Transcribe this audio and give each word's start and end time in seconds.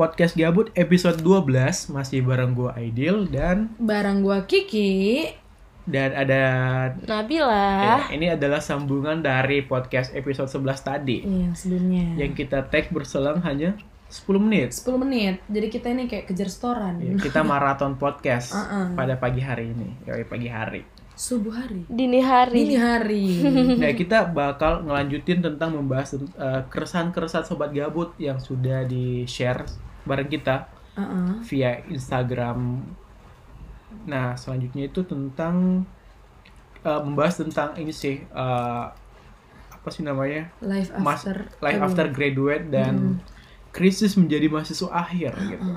Podcast 0.00 0.32
Gabut 0.32 0.72
episode 0.72 1.20
12 1.20 1.92
Masih 1.92 2.24
bareng 2.24 2.56
gue 2.56 2.72
Aidil 2.72 3.28
dan 3.28 3.68
Barang 3.76 4.24
gua 4.24 4.48
Kiki. 4.48 5.28
Dan 5.84 6.16
ada 6.16 6.40
Nabila. 7.04 7.68
ya, 7.84 7.96
Ini 8.08 8.32
adalah 8.40 8.64
sambungan 8.64 9.20
dari 9.20 9.60
podcast 9.60 10.16
episode 10.16 10.48
11 10.48 10.80
tadi 10.80 11.20
Iya, 11.20 11.52
sebelumnya. 11.52 12.16
Yang 12.16 12.32
kita 12.32 12.64
tag 12.72 12.88
berselang 12.88 13.44
hanya 13.44 13.76
10 14.08 14.40
menit 14.40 14.72
10 14.72 14.88
menit. 15.04 15.44
Jadi 15.52 15.66
kita 15.68 15.92
ini 15.92 16.08
kayak 16.08 16.32
kejar 16.32 16.48
setoran. 16.48 16.96
Ya, 16.96 17.20
Kita 17.20 17.44
maraton 17.44 18.00
podcast 18.00 18.54
Uh-uh. 18.56 18.96
pada 18.96 19.20
pagi 19.20 19.44
hari 19.44 19.68
ini 19.76 20.00
Yoi, 20.08 20.24
pagi 20.24 20.48
hari 20.48 20.80
Subuh 21.12 21.52
hari. 21.52 21.84
Dini 21.84 22.24
hari. 22.24 22.56
Dini 22.56 22.76
hari. 22.80 23.26
Nah 23.84 23.92
kita 23.92 24.32
bakal 24.32 24.80
ngelanjutin 24.88 25.44
tentang 25.44 25.76
membahas 25.76 26.16
eh, 26.16 26.64
keresahan-keresahan 26.72 27.44
Sobat 27.44 27.76
Gabut 27.76 28.16
Yang 28.16 28.48
sudah 28.48 28.88
di-share 28.88 29.89
bareng 30.10 30.26
kita 30.26 30.66
Uh-uh. 30.98 31.38
via 31.46 31.86
Instagram. 31.86 32.82
Nah, 34.10 34.34
selanjutnya 34.34 34.90
itu 34.90 35.06
tentang 35.06 35.86
uh, 36.82 37.00
membahas 37.06 37.38
tentang 37.46 37.78
ini 37.78 37.94
sih 37.94 38.26
uh, 38.34 38.90
apa 39.70 39.88
sih 39.94 40.02
namanya? 40.02 40.50
Life 40.60 40.90
Mas, 40.98 41.22
after. 41.22 41.46
life 41.62 41.78
aduh. 41.80 41.86
after 41.86 42.06
graduate 42.10 42.68
dan 42.68 43.22
krisis 43.70 44.18
menjadi 44.18 44.50
mahasiswa 44.50 44.90
akhir 44.90 45.32
gitu. 45.46 45.70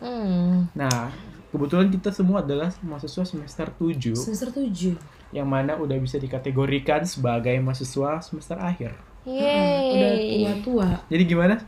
Hmm. 0.00 0.66
Nah, 0.72 1.12
kebetulan 1.52 1.92
kita 1.92 2.10
semua 2.10 2.40
adalah 2.40 2.72
mahasiswa 2.80 3.22
semester 3.28 3.68
7 3.76 4.16
Semester 4.16 4.48
7. 4.48 4.96
yang 5.30 5.46
mana 5.46 5.76
udah 5.76 6.00
bisa 6.00 6.16
dikategorikan 6.16 7.04
sebagai 7.04 7.54
mahasiswa 7.60 8.24
semester 8.24 8.56
akhir. 8.56 8.96
Udah 9.28 10.12
Yeay. 10.16 10.48
tua-tua. 10.48 11.04
Jadi 11.12 11.22
gimana? 11.28 11.60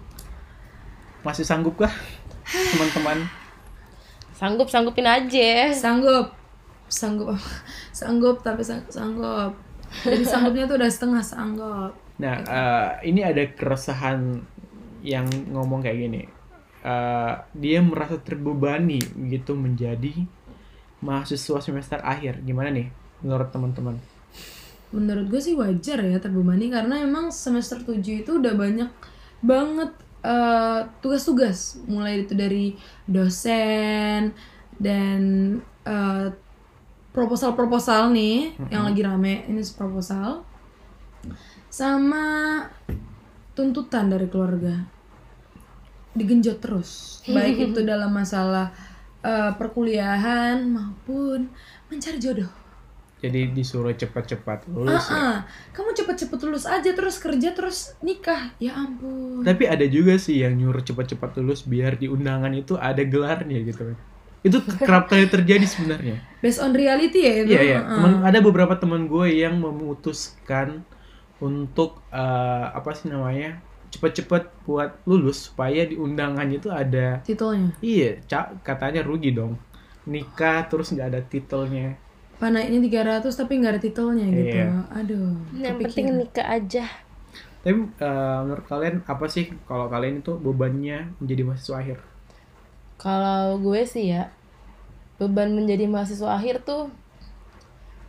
Masih 1.23 1.47
sanggupkah 1.47 1.91
teman-teman? 2.45 3.23
Sanggup 4.34 4.67
sanggupin 4.67 5.06
aja. 5.06 5.70
Sanggup. 5.70 6.34
Sanggup. 6.91 7.39
Sanggup 7.98 8.42
tapi 8.42 8.62
sang- 8.67 8.91
sanggup. 8.91 9.55
Jadi 10.03 10.25
sanggupnya 10.27 10.67
tuh 10.67 10.83
udah 10.83 10.91
setengah 10.91 11.23
sanggup. 11.23 11.92
Nah, 12.19 12.34
eh, 12.42 12.89
ini 13.06 13.23
ada 13.23 13.45
keresahan 13.55 14.41
yang 15.06 15.31
ngomong 15.53 15.84
kayak 15.84 15.98
gini. 16.11 16.23
Eh, 16.83 17.33
dia 17.55 17.79
merasa 17.79 18.19
terbebani 18.19 18.98
gitu 19.31 19.55
menjadi 19.55 20.27
mahasiswa 20.98 21.62
semester 21.62 22.03
akhir. 22.03 22.42
Gimana 22.42 22.75
nih 22.75 22.91
menurut 23.23 23.55
teman-teman? 23.55 24.03
Menurut 24.91 25.31
gue 25.31 25.41
sih 25.41 25.55
wajar 25.55 26.03
ya 26.03 26.19
terbebani 26.19 26.69
karena 26.69 27.01
emang 27.01 27.31
semester 27.31 27.81
7 27.81 28.27
itu 28.27 28.31
udah 28.42 28.53
banyak 28.59 28.91
banget 29.41 29.91
eh, 30.23 30.81
tugas-tugas. 31.03 31.83
Mulai 31.87 32.25
itu 32.27 32.33
dari 32.34 32.75
dosen 33.06 34.33
dan 34.79 35.20
eh, 35.87 36.29
proposal-proposal 37.12 38.11
nih 38.14 38.56
yang 38.73 38.89
lagi 38.89 39.03
rame. 39.05 39.45
Ini 39.47 39.62
proposal. 39.77 40.47
Sama 41.69 42.25
tuntutan 43.53 44.09
dari 44.09 44.27
keluarga. 44.27 44.83
Digenjot 46.17 46.59
terus. 46.61 47.20
Baik 47.29 47.73
itu 47.73 47.81
dalam 47.84 48.11
masalah 48.14 48.73
eh, 49.20 49.53
perkuliahan 49.55 50.64
maupun 50.67 51.53
mencari 51.92 52.17
jodoh 52.17 52.62
Jadi 53.23 53.55
disuruh 53.55 53.95
cepat-cepat 53.95 54.67
lulus 54.67 55.06
ya. 55.06 55.15
Ah, 55.15 55.23
ah. 55.23 55.37
kamu 55.70 55.95
cepet-cepet 55.95 56.39
lulus 56.42 56.67
aja 56.67 56.91
terus 56.91 57.23
kerja 57.23 57.55
terus 57.55 57.95
nikah 58.03 58.51
ya 58.59 58.75
ampun 58.75 59.47
Tapi 59.47 59.70
ada 59.70 59.87
juga 59.87 60.19
sih 60.19 60.42
yang 60.42 60.59
nyuruh 60.59 60.83
cepat-cepat 60.83 61.39
lulus 61.39 61.62
biar 61.62 61.95
di 61.95 62.11
undangan 62.11 62.51
itu 62.51 62.75
ada 62.75 62.98
gelarnya 63.06 63.63
gitu 63.63 63.95
kan. 63.95 63.98
Itu 64.42 64.58
kerap 64.58 65.07
kali 65.07 65.30
terjadi 65.30 65.63
sebenarnya. 65.63 66.19
based 66.42 66.58
on 66.58 66.74
reality 66.74 67.23
ya 67.23 67.33
itu 67.46 67.55
Iya 67.55 67.63
iya. 67.63 67.79
Temen- 67.86 68.27
ada 68.27 68.39
beberapa 68.42 68.74
teman 68.74 69.07
gue 69.07 69.30
yang 69.30 69.55
memutuskan 69.57 70.83
untuk 71.39 72.02
eh, 72.11 72.67
apa 72.70 72.91
sih 72.91 73.07
namanya 73.07 73.63
cepet-cepet 73.92 74.64
buat 74.64 74.98
lulus 75.05 75.52
supaya 75.52 75.85
di 75.85 75.95
undangannya 75.95 76.57
itu 76.57 76.73
ada 76.73 77.20
titelnya 77.23 77.77
iya 77.85 78.17
cak 78.25 78.64
katanya 78.64 79.05
rugi 79.05 79.36
dong 79.36 79.61
nikah 80.08 80.64
terus 80.64 80.91
nggak 80.91 81.08
ada 81.13 81.20
titelnya 81.20 81.95
panahnya 82.42 82.83
300 83.23 83.23
tapi 83.30 83.53
nggak 83.57 83.73
ada 83.73 83.80
titelnya 83.80 84.27
gitu 84.27 84.58
Iya. 84.58 84.83
aduh 84.91 85.30
Yang 85.55 85.75
kepikiran. 85.79 85.79
penting 85.86 86.07
nikah 86.19 86.47
aja. 86.51 86.85
tapi 87.63 87.73
eh, 87.79 88.39
menurut 88.42 88.67
kalian 88.67 88.97
apa 89.07 89.25
sih 89.27 89.47
kalau 89.64 89.86
kalian 89.86 90.19
itu 90.19 90.35
bebannya 90.36 91.14
menjadi 91.17 91.42
mahasiswa 91.45 91.79
akhir 91.79 91.98
Kalau 92.97 93.58
gue 93.58 93.83
sih 93.85 94.11
ya 94.11 94.35
beban 95.17 95.51
menjadi 95.52 95.86
mahasiswa 95.86 96.27
akhir 96.33 96.63
tuh 96.63 96.91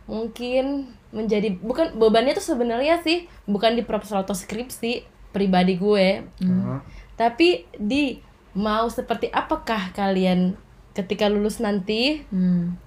mungkin 0.04 0.90
menjadi 1.10 1.54
bukan 1.56 1.94
bebannya 1.94 2.34
tuh 2.34 2.44
sebenarnya 2.44 3.00
sih 3.00 3.24
bukan 3.44 3.72
di 3.72 3.82
proposal 3.82 4.20
atau 4.20 4.34
skripsi 4.34 5.06
pribadi 5.30 5.74
gue, 5.74 6.26
Hmm. 6.38 6.78
tapi 7.14 7.66
di 7.72 8.18
mau 8.52 8.86
seperti 8.86 9.26
apakah 9.28 9.90
kalian 9.90 10.54
ketika 10.92 11.26
lulus 11.26 11.58
nanti 11.58 12.22
Hmm. 12.28 12.78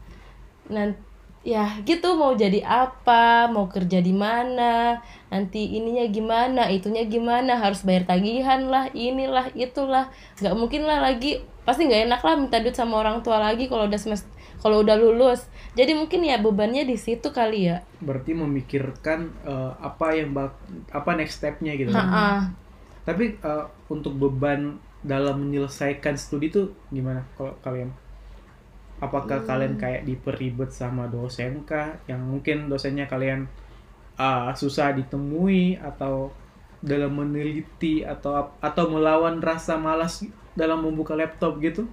nanti 0.67 0.99
ya 1.47 1.79
gitu 1.87 2.19
mau 2.19 2.35
jadi 2.35 2.59
apa 2.59 3.47
mau 3.47 3.71
kerja 3.71 4.03
di 4.03 4.11
mana 4.11 4.99
nanti 5.31 5.79
ininya 5.79 6.03
gimana 6.11 6.67
itunya 6.67 7.07
gimana 7.07 7.55
harus 7.55 7.87
bayar 7.87 8.03
tagihan 8.03 8.67
lah 8.67 8.91
inilah 8.91 9.55
itulah. 9.55 10.11
Nggak 10.43 10.55
mungkin 10.59 10.83
lah 10.83 10.99
lagi 10.99 11.39
pasti 11.63 11.87
nggak 11.87 12.11
enak 12.11 12.21
lah 12.23 12.35
minta 12.35 12.59
duit 12.59 12.75
sama 12.75 12.99
orang 12.99 13.23
tua 13.23 13.39
lagi 13.39 13.71
kalau 13.71 13.87
udah 13.87 13.95
semester 13.95 14.27
kalau 14.59 14.83
udah 14.83 14.99
lulus. 14.99 15.47
Jadi 15.79 15.95
mungkin 15.95 16.27
ya 16.27 16.35
bebannya 16.41 16.83
di 16.83 16.99
situ 16.99 17.31
kali 17.31 17.71
ya. 17.71 17.79
Berarti 18.03 18.35
memikirkan 18.35 19.31
eh, 19.47 19.71
apa 19.79 20.19
yang 20.19 20.35
bak 20.35 20.51
apa 20.91 21.15
next 21.15 21.39
stepnya 21.39 21.79
gitu 21.79 21.95
Ha-ha. 21.95 22.51
tapi 23.07 23.39
eh, 23.39 23.65
untuk 23.87 24.19
beban 24.19 24.83
dalam 24.99 25.47
menyelesaikan 25.47 26.19
studi 26.19 26.51
itu 26.51 26.75
gimana 26.91 27.23
kalau 27.39 27.55
kalian 27.63 27.95
apakah 28.97 29.45
kalian 29.45 29.77
kayak 29.77 30.05
diperibet 30.05 30.73
sama 30.73 31.05
dosen 31.09 31.63
kah? 31.63 31.97
Yang 32.09 32.21
mungkin 32.25 32.57
dosennya 32.69 33.05
kalian 33.05 33.45
ah, 34.17 34.53
susah 34.57 34.93
ditemui 34.97 35.77
atau 35.77 36.33
dalam 36.81 37.17
meneliti 37.17 38.05
atau 38.05 38.53
atau 38.61 38.85
melawan 38.89 39.41
rasa 39.41 39.77
malas 39.77 40.21
dalam 40.53 40.81
membuka 40.81 41.13
laptop 41.17 41.57
gitu? 41.61 41.85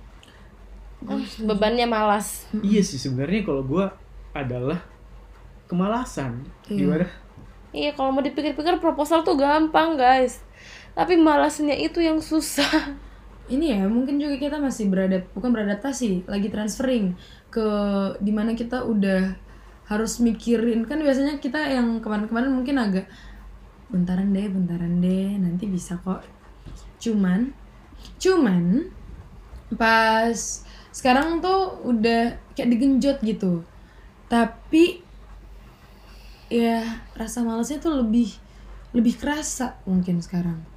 Bebannya 1.45 1.85
malas. 1.85 2.49
Iya 2.65 2.81
sih 2.81 2.97
sebenarnya 2.97 3.45
kalau 3.45 3.63
gua 3.65 3.93
adalah 4.33 4.81
kemalasan. 5.69 6.45
Iya. 6.69 6.77
gimana? 6.81 7.07
Iya 7.75 7.91
kalau 7.93 8.15
mau 8.15 8.23
dipikir-pikir 8.25 8.81
proposal 8.81 9.27
tuh 9.27 9.37
gampang 9.37 10.01
guys. 10.01 10.41
Tapi 10.95 11.19
malasnya 11.19 11.75
itu 11.75 11.99
yang 12.01 12.23
susah 12.23 12.95
ini 13.53 13.77
ya 13.77 13.85
mungkin 13.85 14.17
juga 14.17 14.41
kita 14.41 14.57
masih 14.57 14.89
berada 14.89 15.21
bukan 15.37 15.53
beradaptasi 15.53 16.25
lagi 16.25 16.49
transferring 16.49 17.13
ke 17.53 17.67
di 18.25 18.33
mana 18.33 18.57
kita 18.57 18.89
udah 18.89 19.37
harus 19.85 20.17
mikirin. 20.25 20.89
Kan 20.89 21.05
biasanya 21.05 21.37
kita 21.41 21.61
yang 21.69 22.01
kemarin-kemarin 22.01 22.53
mungkin 22.53 22.81
agak 22.81 23.07
bentaran 23.93 24.33
deh 24.33 24.49
bentaran 24.49 25.05
deh 25.05 25.37
nanti 25.37 25.69
bisa 25.69 26.01
kok. 26.01 26.25
Cuman 26.97 27.53
cuman 28.17 28.89
pas 29.77 30.65
sekarang 30.89 31.45
tuh 31.45 31.85
udah 31.85 32.41
kayak 32.57 32.71
digenjot 32.73 33.19
gitu. 33.21 33.61
Tapi 34.33 35.05
ya 36.49 37.05
rasa 37.13 37.45
malasnya 37.45 37.77
tuh 37.77 38.01
lebih 38.01 38.33
lebih 38.95 39.21
kerasa 39.21 39.77
mungkin 39.85 40.23
sekarang 40.23 40.74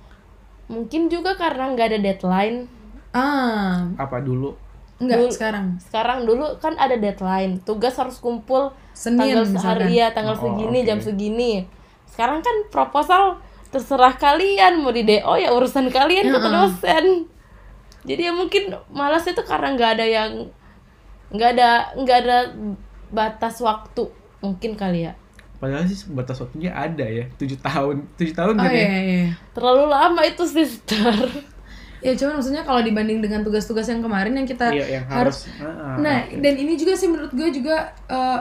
mungkin 0.68 1.08
juga 1.08 1.34
karena 1.34 1.72
nggak 1.72 1.88
ada 1.88 2.00
deadline. 2.02 2.58
Ah. 3.12 3.88
Apa 3.96 4.20
dulu? 4.20 4.54
Enggak 4.98 5.18
Dulu- 5.22 5.32
sekarang. 5.32 5.68
Sekarang 5.80 6.20
dulu 6.24 6.58
kan 6.58 6.74
ada 6.76 6.96
deadline. 6.96 7.62
Tugas 7.62 7.94
harus 7.96 8.18
kumpul 8.18 8.74
Senin 8.92 9.22
tanggal 9.22 9.44
misalkan. 9.46 9.62
sehari 9.86 9.94
ya 9.96 10.08
tanggal 10.10 10.36
Oh, 10.36 10.42
segini 10.44 10.80
oke. 10.82 10.88
jam 10.88 11.00
segini. 11.00 11.52
Sekarang 12.08 12.42
kan 12.42 12.66
proposal 12.68 13.38
terserah 13.68 14.16
kalian 14.16 14.80
mau 14.80 14.90
di 14.90 15.04
do 15.04 15.14
ya 15.36 15.52
urusan 15.52 15.88
kalian 15.88 16.30
kata 16.30 16.40
Heeh. 16.42 16.54
dosen. 16.56 17.06
Jadi 18.04 18.22
ya 18.24 18.34
mungkin 18.34 18.64
malas 18.90 19.28
itu 19.28 19.44
karena 19.44 19.72
nggak 19.72 19.92
ada 20.00 20.06
yang 20.06 20.32
nggak 21.28 21.50
ada 21.54 21.70
nggak 21.94 22.18
ada 22.24 22.38
batas 23.08 23.60
waktu 23.60 24.08
mungkin 24.40 24.74
kali 24.74 25.04
ya 25.04 25.14
padahal 25.58 25.84
sih 25.84 26.06
batas 26.08 26.38
waktunya 26.38 26.70
ada 26.70 27.02
ya 27.02 27.26
tujuh 27.34 27.58
tahun 27.58 28.06
tujuh 28.14 28.32
tahun 28.32 28.56
Oh 28.56 28.62
kan 28.62 28.70
ya 28.70 28.78
iya 28.78 29.00
iya. 29.02 29.26
terlalu 29.52 29.86
lama 29.88 30.22
itu 30.22 30.44
sister 30.44 31.16
Ya 31.98 32.14
cuman 32.14 32.38
maksudnya 32.38 32.62
kalau 32.62 32.86
dibanding 32.86 33.20
dengan 33.20 33.42
tugas-tugas 33.42 33.90
yang 33.90 34.06
kemarin 34.06 34.30
yang 34.32 34.46
kita 34.46 34.70
Iya, 34.70 35.02
yang 35.02 35.06
harus. 35.10 35.50
Ah, 35.58 35.66
ah, 35.66 35.96
Nah, 35.98 36.30
oke. 36.30 36.38
dan 36.40 36.54
ini 36.54 36.78
juga 36.78 36.94
sih 36.94 37.10
menurut 37.10 37.34
gue 37.34 37.50
juga 37.50 37.90
eh, 38.06 38.40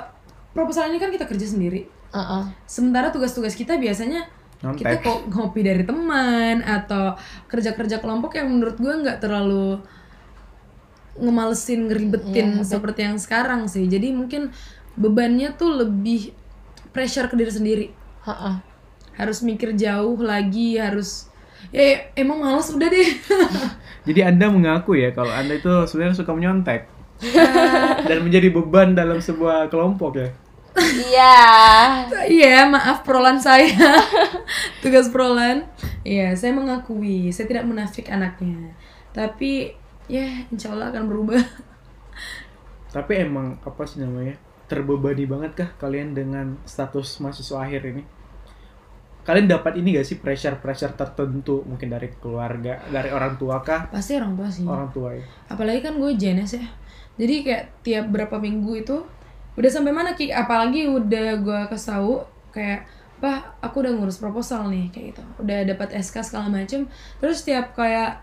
proposal 0.53 0.93
ini 0.93 1.01
kan 1.01 1.09
kita 1.09 1.25
kerja 1.25 1.57
sendiri. 1.57 1.89
Heeh. 2.13 2.43
Sementara 2.69 3.09
tugas-tugas 3.09 3.57
kita 3.57 3.81
biasanya 3.81 4.29
Nyontek. 4.61 4.77
kita 4.77 4.97
kok 5.01 5.21
ngopi 5.33 5.65
dari 5.65 5.89
teman 5.89 6.61
atau 6.61 7.17
kerja-kerja 7.49 7.97
kelompok 7.97 8.37
yang 8.37 8.53
menurut 8.53 8.77
gue 8.77 8.93
nggak 8.93 9.25
terlalu 9.25 9.81
ngemalesin 11.17 11.89
ngeribetin 11.89 12.61
seperti 12.63 13.01
yang 13.03 13.17
sekarang 13.17 13.65
sih 13.67 13.89
jadi 13.89 14.13
mungkin 14.13 14.53
bebannya 14.95 15.57
tuh 15.57 15.81
lebih 15.81 16.37
pressure 16.97 17.29
ke 17.29 17.37
diri 17.37 17.53
sendiri 17.53 17.87
Ha-ha. 18.25 18.65
harus 19.21 19.45
mikir 19.45 19.77
jauh 19.77 20.17
lagi 20.25 20.81
harus 20.81 21.29
ya 21.69 22.09
emang 22.17 22.41
males 22.41 22.73
udah 22.73 22.89
deh 22.89 23.09
Jadi 24.07 24.23
Anda 24.23 24.47
mengaku 24.47 24.95
ya 24.95 25.11
kalau 25.11 25.35
Anda 25.35 25.59
itu 25.59 25.67
sebenarnya 25.91 26.15
suka 26.15 26.31
menyontek. 26.31 26.87
dan 28.09 28.23
menjadi 28.23 28.55
beban 28.55 28.95
dalam 28.95 29.19
sebuah 29.19 29.67
kelompok 29.67 30.23
ya. 30.23 30.31
Iya. 30.79 31.37
Iya, 32.31 32.71
maaf 32.71 33.03
prolan 33.03 33.43
saya. 33.43 33.67
Tugas 34.85 35.11
prolan. 35.11 35.67
Iya, 36.07 36.39
saya 36.39 36.55
mengakui, 36.55 37.35
saya 37.35 37.51
tidak 37.51 37.67
menafik 37.67 38.07
anaknya. 38.07 38.79
Tapi 39.11 39.75
ya 40.07 40.47
insya 40.55 40.71
Allah 40.71 40.95
akan 40.95 41.11
berubah. 41.11 41.43
Tapi 42.95 43.13
emang 43.27 43.59
apa 43.67 43.83
sih 43.89 43.99
namanya? 43.99 44.39
Terbebani 44.67 45.25
banget 45.31 45.53
kah 45.55 45.71
kalian 45.79 46.15
dengan 46.15 46.59
status 46.67 47.23
mahasiswa 47.23 47.63
akhir 47.63 47.83
ini? 47.87 48.03
Kalian 49.27 49.51
dapat 49.51 49.75
ini 49.79 49.99
gak 49.99 50.07
sih 50.07 50.23
pressure-pressure 50.23 50.95
tertentu 50.95 51.67
mungkin 51.67 51.91
dari 51.91 52.15
keluarga, 52.15 52.79
dari 52.87 53.11
orang 53.11 53.35
tua 53.35 53.59
kah? 53.59 53.91
Pasti 53.91 54.15
orang 54.15 54.39
tua 54.39 54.49
sih. 54.51 54.63
Orang 54.63 54.95
tua 54.95 55.19
ya. 55.19 55.27
Apalagi 55.51 55.83
kan 55.83 55.99
gue 55.99 56.15
JNS 56.15 56.53
ya. 56.63 56.67
Jadi 57.19 57.35
kayak 57.43 57.65
tiap 57.83 58.07
berapa 58.15 58.39
minggu 58.39 58.87
itu 58.87 58.97
udah 59.59 59.71
sampai 59.73 59.91
mana 59.91 60.15
Ki? 60.15 60.31
Apalagi 60.31 60.87
udah 60.87 61.43
gue 61.43 61.61
kasih 61.75 61.99
tahu 61.99 62.13
kayak 62.55 62.87
Pak, 63.17 63.65
aku 63.65 63.81
udah 63.81 63.93
ngurus 63.97 64.21
proposal 64.21 64.69
nih 64.69 64.93
kayak 64.93 65.17
gitu. 65.17 65.23
Udah 65.41 65.65
dapat 65.65 65.97
SK 65.97 66.21
segala 66.21 66.53
macem. 66.53 66.85
Terus 67.17 67.43
tiap 67.43 67.73
kayak 67.73 68.21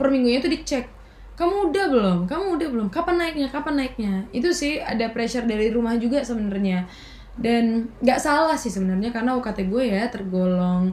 per 0.00 0.08
minggunya 0.08 0.40
tuh 0.40 0.48
dicek. 0.48 0.97
Kamu 1.38 1.70
udah 1.70 1.86
belum? 1.86 2.18
Kamu 2.26 2.58
udah 2.58 2.68
belum? 2.68 2.88
Kapan 2.90 3.16
naiknya? 3.22 3.46
Kapan 3.46 3.74
naiknya? 3.78 4.12
Itu 4.34 4.50
sih 4.50 4.82
ada 4.82 5.06
pressure 5.14 5.46
dari 5.46 5.70
rumah 5.70 5.94
juga 5.94 6.26
sebenarnya. 6.26 6.90
Dan 7.38 7.94
nggak 8.02 8.18
salah 8.18 8.58
sih 8.58 8.66
sebenarnya 8.66 9.14
karena 9.14 9.38
UKT 9.38 9.70
gue 9.70 9.84
ya 9.86 10.10
tergolong 10.10 10.90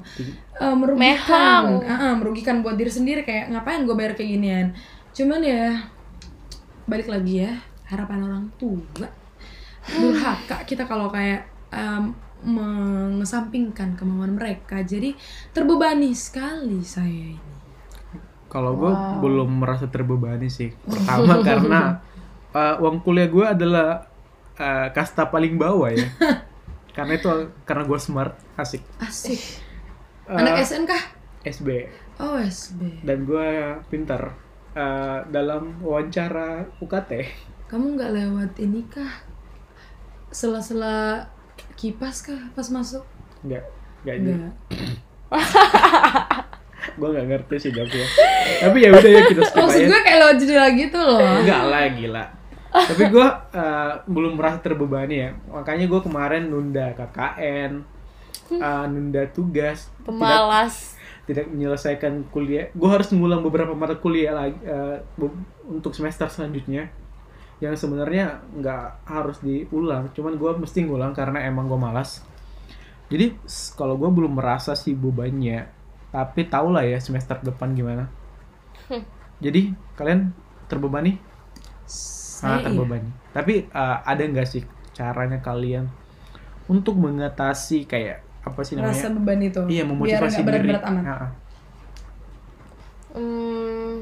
eh, 0.62 0.76
merugikan. 0.78 1.82
Ah, 1.82 2.14
ah, 2.14 2.14
merugikan 2.14 2.62
buat 2.62 2.78
diri 2.78 2.94
sendiri 2.94 3.26
kayak 3.26 3.50
ngapain 3.50 3.82
gue 3.90 3.96
bayar 3.98 4.14
kayak 4.14 4.30
ginian. 4.38 4.68
Cuman 5.18 5.42
ya 5.42 5.90
balik 6.86 7.10
lagi 7.10 7.42
ya 7.42 7.58
harapan 7.90 8.30
orang 8.30 8.46
tua 8.62 9.10
durhaka 9.86 10.66
kita 10.66 10.86
kalau 10.86 11.10
kayak 11.10 11.50
em, 11.74 12.14
mengesampingkan 12.46 13.98
kemauan 13.98 14.38
mereka 14.38 14.86
jadi 14.86 15.18
terbebani 15.50 16.14
sekali 16.14 16.82
saya 16.86 17.34
ini 17.34 17.55
Kalau 18.56 18.72
gue 18.80 18.92
belum 19.20 19.60
merasa 19.60 19.92
terbebani 19.92 20.48
sih. 20.48 20.72
Pertama 20.88 21.42
karena 21.48 22.00
uh, 22.56 22.80
uang 22.80 23.04
kuliah 23.04 23.28
gue 23.28 23.44
adalah 23.44 24.08
uh, 24.56 24.88
kasta 24.96 25.28
paling 25.28 25.60
bawah 25.60 25.92
ya. 25.92 26.08
karena 26.96 27.20
itu 27.20 27.52
karena 27.68 27.84
gue 27.84 28.00
smart, 28.00 28.40
asik. 28.56 28.80
asik 29.04 29.66
Uh, 30.26 30.42
anak 30.42 30.66
SN 30.66 30.90
kah 30.90 31.04
SB 31.46 31.86
oh 32.18 32.42
SB 32.42 33.06
dan 33.06 33.30
gue 33.30 33.78
pintar 33.94 34.34
uh, 34.74 35.22
dalam 35.30 35.78
wawancara 35.86 36.66
UKT. 36.82 37.30
kamu 37.70 37.94
nggak 37.94 38.12
lewat 38.18 38.52
ini 38.58 38.90
kah 38.90 39.22
sela-sela 40.34 41.30
kipas 41.78 42.26
kah 42.26 42.42
pas 42.58 42.66
masuk 42.74 43.06
Enggak, 43.46 43.70
enggak 44.02 44.16
enggak 44.18 44.54
gue 46.96 47.08
nggak 47.12 47.28
ngerti 47.28 47.56
sih 47.60 47.72
jawabnya. 47.76 48.08
Tapi 48.64 48.78
ya 48.80 48.90
udah 48.96 49.12
ya 49.12 49.22
kita 49.28 49.42
skip 49.46 49.60
maksud 49.62 49.82
aja. 49.84 49.88
gue 49.92 50.00
kayak 50.00 50.18
lewat 50.22 50.36
jendela 50.40 50.68
gitu 50.74 51.00
loh 51.02 51.20
Enggak 51.20 51.64
lah 51.68 51.84
gila. 51.92 52.26
Tapi 52.76 53.04
gue 53.08 53.28
uh, 53.56 53.92
belum 54.04 54.34
merasa 54.36 54.60
terbebani 54.60 55.16
ya. 55.16 55.30
Makanya 55.48 55.86
gue 55.88 56.02
kemarin 56.04 56.44
nunda 56.52 56.92
KKN, 56.92 57.72
uh, 58.60 58.86
nunda 58.92 59.24
tugas, 59.32 59.88
tidak, 59.88 60.04
Pemalas. 60.04 61.00
tidak 61.24 61.46
menyelesaikan 61.48 62.28
kuliah. 62.36 62.68
Gue 62.76 62.90
harus 62.92 63.08
ngulang 63.16 63.40
beberapa 63.40 63.72
mata 63.72 63.96
kuliah 63.96 64.36
lagi 64.36 64.60
uh, 64.68 65.00
untuk 65.72 65.96
semester 65.96 66.28
selanjutnya. 66.28 66.92
Yang 67.64 67.88
sebenarnya 67.88 68.44
nggak 68.52 69.08
harus 69.08 69.40
diulang, 69.40 70.12
cuman 70.12 70.36
gue 70.36 70.52
mesti 70.60 70.84
ngulang 70.84 71.16
karena 71.16 71.48
emang 71.48 71.72
gue 71.72 71.80
malas. 71.80 72.20
Jadi 73.08 73.40
kalau 73.80 73.96
gue 73.96 74.12
belum 74.12 74.36
merasa 74.36 74.76
sih 74.76 74.92
bebannya, 74.92 75.64
tapi 76.16 76.48
tau 76.48 76.72
lah 76.72 76.82
ya 76.82 76.96
semester 76.98 77.36
depan 77.42 77.76
gimana. 77.76 78.08
Jadi 79.38 79.68
kalian 79.94 80.32
terbebani? 80.66 81.20
saya 81.84 82.56
sangat 82.56 82.60
iya. 82.62 82.66
terbebani. 82.70 83.10
Tapi 83.30 83.54
uh, 83.70 83.98
ada 84.02 84.22
nggak 84.22 84.44
sih 84.46 84.64
caranya 84.92 85.40
kalian 85.40 85.92
untuk 86.66 86.96
mengatasi 86.96 87.84
kayak 87.84 88.24
apa 88.42 88.62
sih 88.62 88.76
namanya? 88.76 88.94
rasa 88.94 89.08
beban 89.10 89.40
itu 89.40 89.60
Iya 89.66 89.84
biar 89.84 89.90
memotivasi 89.90 90.16
nggak 90.16 90.40
diri. 90.40 90.46
berat-berat 90.46 90.84
amat 90.86 91.04
Ha-ha. 91.06 91.28
Hmm, 93.12 93.96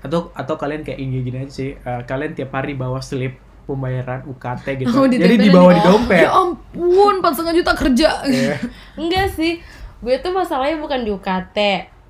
Atau 0.00 0.30
atau 0.32 0.54
kalian 0.56 0.82
kayak 0.82 0.98
gini 0.98 1.22
gini 1.22 1.38
aja 1.40 1.52
sih. 1.52 1.70
uh, 1.76 2.02
kalian 2.02 2.32
tiap 2.32 2.50
hari 2.52 2.74
bawa 2.74 2.98
slip 2.98 3.34
pembayaran 3.62 4.22
UKT 4.24 4.66
gitu. 4.76 4.90
Oh, 4.92 5.06
Jadi 5.06 5.36
dibawa 5.40 5.70
di- 5.70 5.78
di 5.78 5.82
dompet. 5.84 6.20
ya 6.20 6.30
ampun 6.32 7.14
empat 7.18 7.32
setengah 7.32 7.54
juta 7.56 7.72
kerja 7.72 8.10
Iya. 8.24 8.54
enggak 9.00 9.26
sih. 9.30 9.62
Gue 10.02 10.18
tuh 10.18 10.34
masalahnya 10.34 10.82
bukan 10.82 11.06
di 11.06 11.10
UKT. 11.14 11.58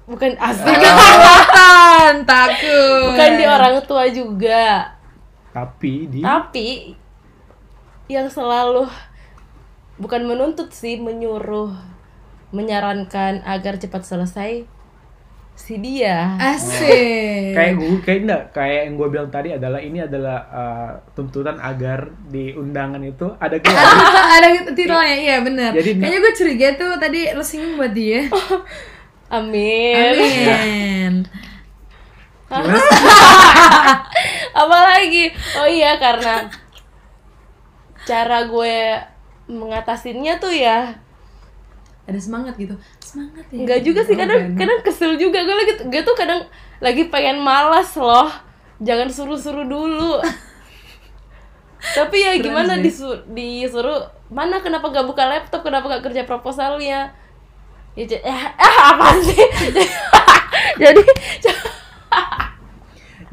Bukan 0.09 0.35
asli. 0.41 0.73
Kelewatan, 0.73 2.25
takut 2.25 3.12
bukan 3.12 3.31
di 3.37 3.44
orang 3.44 3.77
tua 3.85 4.09
juga. 4.09 4.97
Tapi 5.53 6.09
di 6.09 6.19
Tapi 6.25 6.97
yang 8.09 8.33
selalu 8.33 8.89
bukan 10.00 10.25
menuntut 10.25 10.73
sih, 10.73 10.97
menyuruh, 10.99 11.71
menyarankan 12.50 13.44
agar 13.44 13.77
cepat 13.77 14.09
selesai 14.09 14.65
si 15.53 15.77
dia. 15.79 16.33
asik 16.41 17.53
kayak 17.55 17.73
gue 17.77 17.97
kayak 18.03 18.19
enggak 18.25 18.43
kayak 18.51 18.81
yang 18.85 18.93
gue 18.97 19.09
bilang 19.09 19.29
tadi 19.29 19.49
adalah 19.53 19.79
ini 19.79 20.01
adalah 20.01 20.37
uh, 20.49 20.91
tuntutan 21.13 21.55
agar 21.57 22.09
di 22.27 22.51
undangan 22.53 22.99
itu 22.99 23.25
ada 23.37 23.57
gelar. 23.63 23.85
ada 24.33 24.47
titelnya 24.69 25.15
iya 25.15 25.37
benar 25.41 25.71
Jadi- 25.71 25.97
kayaknya 25.97 26.19
gue 26.19 26.33
curiga 26.35 26.67
tuh 26.75 26.91
tadi 26.97 27.31
lo 27.31 27.41
singgung 27.41 27.77
buat 27.77 27.91
dia 27.91 28.27
Amin. 29.32 30.13
amin? 30.13 31.15
Apalagi? 34.53 35.32
Oh 35.56 35.65
iya 35.65 35.97
karena 35.97 36.53
cara 38.05 38.44
gue 38.44 38.77
mengatasinya 39.49 40.37
tuh 40.37 40.53
ya 40.53 41.01
ada 42.03 42.19
semangat 42.19 42.55
gitu. 42.59 42.75
Semangat 42.99 43.47
ya. 43.51 43.63
Enggak 43.63 43.81
juga 43.87 44.01
sih 44.03 44.15
Oh, 44.15 44.21
kadang 44.21 44.59
kadang 44.59 44.81
kesel 44.82 45.15
juga. 45.15 45.39
Gue 45.47 45.55
lagi 45.55 45.73
gue 45.87 46.03
tuh 46.03 46.17
kadang 46.19 46.43
lagi 46.82 47.06
pengen 47.06 47.39
malas 47.39 47.94
loh. 47.94 48.31
Jangan 48.82 49.09
suruh-suruh 49.11 49.67
dulu. 49.67 50.19
Tapi 51.99 52.17
ya 52.23 52.32
Keren 52.39 52.44
gimana 52.47 52.73
disu- 52.79 53.23
disuruh 53.35 54.06
mana 54.31 54.63
kenapa 54.63 54.91
gak 54.91 55.06
buka 55.06 55.27
laptop? 55.27 55.67
Kenapa 55.67 55.99
gak 55.99 56.11
kerja 56.11 56.23
proposalnya? 56.27 57.11
Ya 57.93 58.05
eh, 58.09 58.43
ah, 58.56 58.94
apa 58.94 59.06
sih? 59.23 59.43
Jadi 60.82 61.03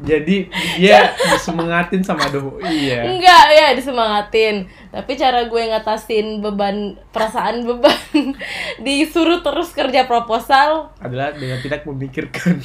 Jadi 0.00 0.48
dia 0.80 1.12
disemangatin 1.36 2.00
sama 2.00 2.24
aduh 2.24 2.56
iya. 2.64 3.04
enggak 3.04 3.44
ya 3.52 3.66
disemangatin 3.76 4.64
tapi 4.88 5.12
cara 5.18 5.44
gue 5.44 5.62
ngatasin 5.68 6.40
beban 6.40 6.96
perasaan 7.12 7.68
beban 7.68 7.92
disuruh 8.84 9.44
terus 9.44 9.76
kerja 9.76 10.08
proposal 10.08 10.94
Adalah 11.02 11.36
dengan 11.36 11.58
tidak 11.60 11.84
memikirkan. 11.84 12.62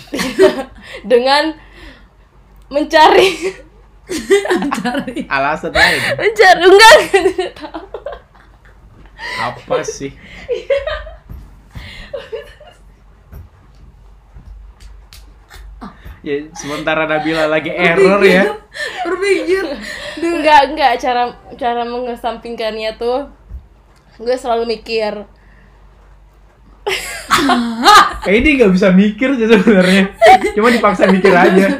dengan 1.11 1.57
mencari 2.71 3.29
Cari. 4.85 5.25
alasan 5.25 5.73
lain 5.73 6.01
mencari 6.13 6.61
enggak 6.61 6.95
enggak 7.09 7.51
tahu 7.57 7.85
apa 9.41 9.81
sih 9.81 10.13
ya 16.25 16.49
sementara 16.57 17.05
Nabila 17.05 17.45
lagi 17.45 17.69
error 17.69 18.17
ya. 18.25 18.57
Berpikir. 19.05 19.61
Enggak 20.17 20.61
enggak. 20.73 20.93
Cara 20.97 21.37
cara 21.53 21.85
mengesampingkannya 21.85 22.97
tuh 22.97 23.29
gue 24.17 24.35
selalu 24.35 24.65
mikir. 24.65 25.29
Kayak 28.25 28.37
ini 28.41 28.49
nggak 28.57 28.71
bisa 28.73 28.89
mikir 28.89 29.37
sih 29.37 29.45
sebenarnya. 29.45 30.03
Cuma 30.57 30.73
dipaksa 30.73 31.05
mikir 31.05 31.33
aja. 31.33 31.77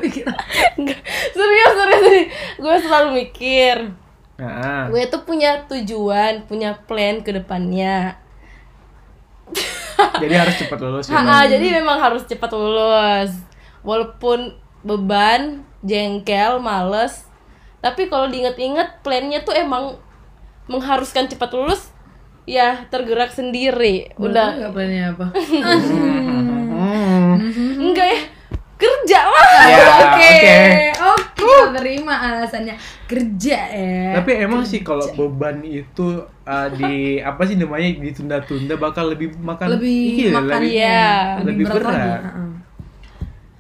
serius 1.34 1.74
serius 1.74 2.02
serius. 2.06 2.28
gue 2.62 2.76
selalu 2.86 3.10
mikir. 3.26 3.78
Nah, 4.36 4.92
gue 4.92 5.04
tuh 5.08 5.24
punya 5.24 5.64
tujuan 5.66 6.46
punya 6.46 6.78
plan 6.86 7.26
ke 7.26 7.34
depannya. 7.34 8.20
Jadi 9.96 10.34
harus 10.36 10.56
cepat 10.60 10.80
lulus 10.84 11.08
ya. 11.12 11.48
Jadi 11.50 11.68
memang 11.72 11.98
harus 11.98 12.28
cepat 12.28 12.52
lulus. 12.54 13.32
Walaupun 13.86 14.58
beban, 14.82 15.62
jengkel, 15.82 16.58
males, 16.58 17.30
tapi 17.80 18.10
kalau 18.10 18.26
diinget-inget 18.26 19.00
plannya 19.00 19.42
tuh 19.42 19.54
emang 19.54 20.02
mengharuskan 20.66 21.30
cepat 21.30 21.54
lulus, 21.54 21.94
ya 22.44 22.90
tergerak 22.90 23.30
sendiri. 23.30 24.10
Udah 24.18 24.58
nggak 24.58 24.72
plannya 24.74 25.04
apa 25.14 25.26
Hmm. 26.76 27.38
enggak 27.86 28.08
ya 28.10 28.22
kerja 28.76 29.20
lah. 29.24 29.48
Ya, 29.64 29.80
oke 30.04 30.28
oke. 30.28 30.58
oke 31.00 31.24
kita 31.46 31.78
terima 31.78 32.14
alasannya 32.18 32.76
kerja 33.06 33.60
ya 33.72 34.20
Tapi 34.20 34.32
emang 34.44 34.66
sih 34.66 34.82
kalau 34.82 35.06
beban 35.14 35.62
itu 35.62 36.20
uh, 36.44 36.68
di 36.74 37.22
apa 37.22 37.46
sih 37.46 37.56
namanya 37.56 38.02
ditunda-tunda 38.02 38.76
bakal 38.76 39.14
lebih 39.14 39.32
makan 39.40 39.78
lebih 39.78 40.02
iya, 40.20 40.30
makan 40.34 40.60
lebih, 40.60 40.74
Iya, 40.74 41.06
lebih 41.46 41.66
berat. 41.70 41.86
lagi 41.86 42.10
Heeh. 42.26 42.50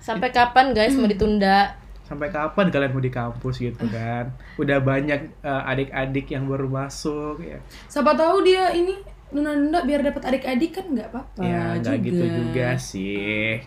Sampai 0.06 0.30
kapan 0.30 0.70
guys 0.78 0.94
mau 0.94 1.10
ditunda? 1.10 1.74
Sampai 2.06 2.30
kapan 2.30 2.70
kalian 2.70 2.94
mau 2.94 3.02
di 3.02 3.10
kampus 3.10 3.58
gitu 3.58 3.90
kan? 3.90 4.30
Udah 4.62 4.78
banyak 4.78 5.42
uh, 5.42 5.66
adik-adik 5.66 6.30
yang 6.30 6.46
baru 6.46 6.70
masuk 6.70 7.42
ya. 7.42 7.58
siapa 7.90 8.14
tahu 8.14 8.46
dia 8.46 8.70
ini 8.78 8.94
nunda-nunda 9.34 9.82
biar 9.82 10.06
dapat 10.06 10.22
adik-adik 10.30 10.72
kan 10.78 10.86
nggak 10.94 11.10
apa-apa 11.10 11.42
ya 11.42 11.82
nggak 11.82 11.98
juga. 11.98 12.08
gitu 12.08 12.26
juga 12.30 12.70
sih. 12.78 13.58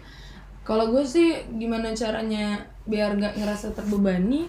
kalau 0.62 0.94
gue 0.94 1.02
sih 1.02 1.34
gimana 1.58 1.90
caranya 1.96 2.62
biar 2.86 3.18
nggak 3.18 3.34
ngerasa 3.40 3.74
terbebani 3.74 4.46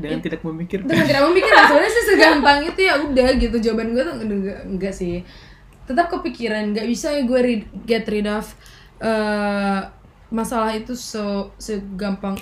Dengan 0.00 0.24
tidak 0.24 0.40
memikirkan. 0.40 0.88
dengan 0.88 1.04
tidak 1.04 1.22
memikirkan 1.28 1.64
soalnya 1.68 1.90
sih 1.92 2.04
segampang 2.08 2.58
itu 2.64 2.80
ya 2.80 2.94
udah 3.04 3.28
gitu 3.36 3.56
jawaban 3.60 3.92
gue 3.92 4.02
tuh 4.06 4.14
enggak, 4.16 4.60
enggak 4.64 4.94
sih 4.96 5.20
tetap 5.84 6.08
kepikiran 6.08 6.72
nggak 6.72 6.88
bisa 6.88 7.12
ya 7.12 7.22
gue 7.28 7.68
get 7.84 8.08
rid 8.08 8.24
of 8.24 8.48
eh, 9.04 9.80
masalah 10.34 10.74
itu 10.74 10.98
so 10.98 11.54
segampang 11.62 12.34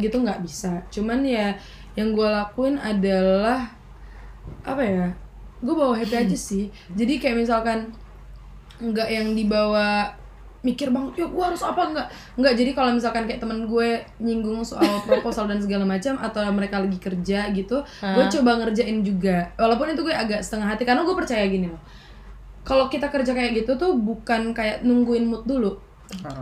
gitu 0.00 0.16
nggak 0.24 0.40
bisa. 0.40 0.80
Cuman 0.88 1.20
ya 1.20 1.52
yang 1.92 2.16
gue 2.16 2.24
lakuin 2.24 2.80
adalah 2.80 3.68
apa 4.64 4.82
ya 4.82 5.06
gue 5.60 5.74
bawa 5.76 5.92
happy 5.92 6.24
aja 6.24 6.36
sih. 6.36 6.72
Jadi 6.96 7.20
kayak 7.20 7.44
misalkan 7.44 7.92
nggak 8.80 9.08
yang 9.12 9.36
dibawa 9.36 10.08
mikir 10.64 10.88
banget 10.88 11.20
ya 11.20 11.26
gue 11.28 11.44
harus 11.44 11.60
apa? 11.60 11.92
Nggak 11.92 12.08
nggak. 12.40 12.54
Jadi 12.56 12.70
kalau 12.72 12.90
misalkan 12.96 13.28
kayak 13.28 13.44
temen 13.44 13.68
gue 13.68 14.00
nyinggung 14.24 14.64
soal 14.64 14.88
proposal 15.08 15.44
dan 15.44 15.60
segala 15.60 15.84
macam 15.84 16.16
atau 16.16 16.40
mereka 16.48 16.80
lagi 16.80 16.96
kerja 16.96 17.52
gitu 17.52 17.84
gue 17.84 18.24
coba 18.40 18.50
ngerjain 18.64 19.04
juga. 19.04 19.52
Walaupun 19.60 19.92
itu 19.92 20.00
gue 20.00 20.16
agak 20.16 20.40
setengah 20.40 20.72
hati 20.72 20.88
karena 20.88 21.04
gue 21.04 21.12
percaya 21.12 21.44
gini 21.44 21.68
loh. 21.68 21.82
Kalau 22.64 22.88
kita 22.88 23.12
kerja 23.12 23.36
kayak 23.36 23.60
gitu 23.60 23.76
tuh 23.76 23.92
bukan 23.92 24.56
kayak 24.56 24.80
nungguin 24.80 25.28
mood 25.28 25.44
dulu 25.44 25.83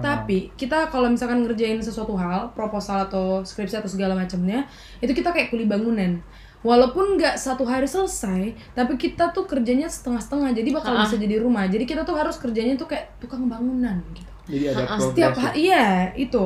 tapi 0.03 0.51
kita 0.59 0.91
kalau 0.91 1.09
misalkan 1.09 1.47
ngerjain 1.47 1.79
sesuatu 1.79 2.19
hal 2.19 2.51
proposal 2.53 3.07
atau 3.07 3.47
skripsi 3.47 3.79
atau 3.79 3.91
segala 3.91 4.13
macamnya 4.13 4.67
itu 4.99 5.15
kita 5.15 5.31
kayak 5.31 5.55
kuli 5.55 5.65
bangunan 5.65 6.19
walaupun 6.63 7.19
nggak 7.19 7.35
satu 7.37 7.67
hari 7.67 7.87
selesai 7.91 8.55
tapi 8.73 8.95
kita 8.95 9.35
tuh 9.35 9.45
kerjanya 9.45 9.91
setengah-setengah. 9.91 10.55
Jadi 10.55 10.69
bakal 10.71 10.95
bisa 11.03 11.19
jadi 11.19 11.43
rumah. 11.43 11.67
Jadi 11.67 11.85
kita 11.85 12.07
tuh 12.07 12.17
harus 12.17 12.39
kerjanya 12.39 12.79
tuh 12.79 12.89
kayak 12.89 13.19
tukang 13.19 13.51
bangunan 13.51 13.99
gitu. 14.15 14.33
Jadi 14.47 14.65
ada 14.75 14.99
setiap 14.99 15.35
progres. 15.35 15.43
hari 15.43 15.55
iya 15.71 15.87
itu 16.19 16.45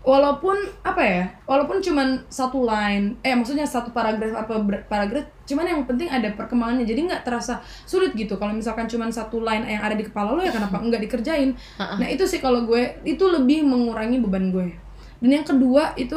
walaupun 0.00 0.56
apa 0.80 1.02
ya 1.04 1.24
walaupun 1.44 1.84
cuman 1.84 2.24
satu 2.32 2.64
line 2.64 3.20
eh 3.20 3.36
maksudnya 3.36 3.68
satu 3.68 3.92
paragraf 3.92 4.32
apa 4.32 4.56
paragraf 4.88 5.28
cuman 5.44 5.66
yang 5.66 5.82
penting 5.84 6.08
ada 6.08 6.30
perkembangannya. 6.32 6.86
Jadi 6.86 7.10
nggak 7.10 7.22
terasa 7.26 7.60
sulit 7.84 8.16
gitu. 8.16 8.38
Kalau 8.40 8.54
misalkan 8.54 8.88
cuman 8.88 9.12
satu 9.12 9.44
line 9.44 9.66
yang 9.66 9.82
ada 9.82 9.98
di 9.98 10.06
kepala 10.06 10.32
lo 10.32 10.40
ya 10.40 10.54
kenapa 10.54 10.80
nggak 10.86 11.02
dikerjain? 11.04 11.52
Nah 11.76 12.08
itu 12.08 12.24
sih 12.24 12.38
kalau 12.38 12.64
gue 12.64 13.02
itu 13.02 13.24
lebih 13.28 13.66
mengurangi 13.66 14.22
beban 14.22 14.48
gue. 14.54 14.72
Dan 15.20 15.30
yang 15.36 15.44
kedua 15.44 15.92
itu 16.00 16.16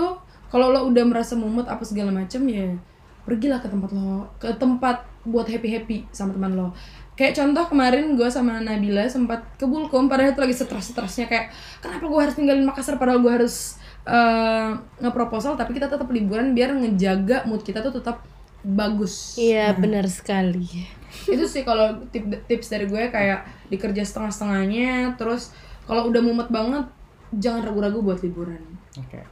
kalau 0.54 0.70
lo 0.70 0.86
udah 0.86 1.04
merasa 1.04 1.34
mumet 1.34 1.66
apa 1.66 1.82
segala 1.82 2.14
macam 2.14 2.46
ya 2.46 2.78
pergilah 3.26 3.60
ke 3.64 3.68
tempat 3.72 3.90
lo 3.96 4.30
ke 4.38 4.52
tempat 4.60 5.02
buat 5.24 5.48
happy 5.48 5.70
happy 5.72 5.98
sama 6.12 6.36
teman 6.36 6.54
lo 6.54 6.76
kayak 7.14 7.34
contoh 7.38 7.66
kemarin 7.70 8.18
gue 8.18 8.30
sama 8.34 8.58
Nabila 8.58 9.06
sempat 9.06 9.46
ke 9.62 9.66
Bulkom 9.70 10.10
padahal 10.10 10.34
itu 10.34 10.42
lagi 10.42 10.56
stres-stresnya 10.58 11.30
kayak 11.30 11.54
kenapa 11.78 12.06
gue 12.10 12.20
harus 12.20 12.36
tinggalin 12.36 12.66
Makassar 12.66 12.98
padahal 12.98 13.22
gue 13.22 13.30
harus 13.30 13.78
eh, 14.10 14.70
ngeproposal 14.98 15.54
tapi 15.54 15.78
kita 15.78 15.90
tetap 15.90 16.10
liburan 16.10 16.58
biar 16.58 16.74
ngejaga 16.74 17.46
mood 17.46 17.62
kita 17.62 17.86
tuh 17.86 18.02
tetap 18.02 18.26
bagus 18.64 19.36
Iya 19.36 19.76
benar 19.76 20.08
sekali. 20.08 20.88
itu 21.30 21.46
sih 21.46 21.62
kalau 21.62 22.02
tip, 22.10 22.26
tips 22.50 22.74
dari 22.74 22.90
gue 22.90 23.14
kayak 23.14 23.46
dikerja 23.70 24.02
setengah-setengahnya 24.02 25.14
terus 25.14 25.54
kalau 25.86 26.10
udah 26.10 26.22
mumet 26.26 26.50
banget 26.50 26.90
jangan 27.38 27.62
ragu-ragu 27.62 28.02
buat 28.02 28.26
liburan 28.26 28.74
Oke. 28.94 29.26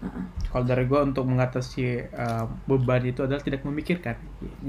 Kalau 0.50 0.66
dari 0.66 0.90
gue 0.90 1.00
untuk 1.06 1.30
mengatasi 1.30 2.10
uh, 2.18 2.50
beban 2.66 3.06
itu 3.06 3.22
adalah 3.22 3.46
tidak 3.46 3.62
memikirkan. 3.62 4.18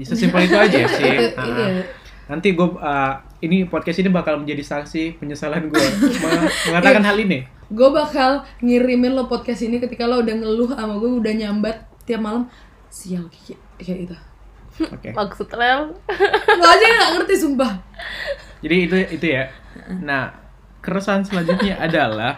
Sesimpel 0.05 0.45
itu 0.45 0.53
aja 0.53 0.85
sih. 0.85 1.33
Ah. 1.33 1.49
iya. 1.49 1.81
Nanti 2.23 2.55
gue 2.55 2.67
uh, 2.79 3.13
ini 3.43 3.67
podcast 3.67 3.99
ini 3.99 4.07
bakal 4.07 4.39
menjadi 4.39 4.63
saksi 4.63 5.19
penyesalan 5.19 5.67
gue 5.67 5.85
mengatakan 6.71 7.03
hal 7.03 7.19
ini. 7.19 7.43
gue 7.73 7.89
bakal 7.89 8.45
ngirimin 8.61 9.17
lo 9.17 9.25
podcast 9.25 9.65
ini 9.65 9.81
ketika 9.81 10.05
lo 10.05 10.21
udah 10.21 10.35
ngeluh 10.35 10.69
sama 10.71 10.93
gue 11.01 11.09
udah 11.09 11.33
nyambat 11.33 11.73
tiap 12.05 12.21
malam 12.21 12.45
sial 12.85 13.25
kayak 13.33 13.57
kayak 13.81 13.99
itu 14.05 14.17
Oke. 14.87 15.09
Maksud 15.17 15.49
rel? 15.51 15.89
lo 16.61 16.65
aja 16.69 16.85
nggak 16.85 17.09
ngerti 17.17 17.33
sumpah 17.33 17.73
Jadi 18.61 18.75
itu 18.77 18.95
itu 19.17 19.25
ya. 19.25 19.49
Nah, 20.05 20.29
keresahan 20.79 21.25
selanjutnya 21.25 21.75
adalah 21.81 22.37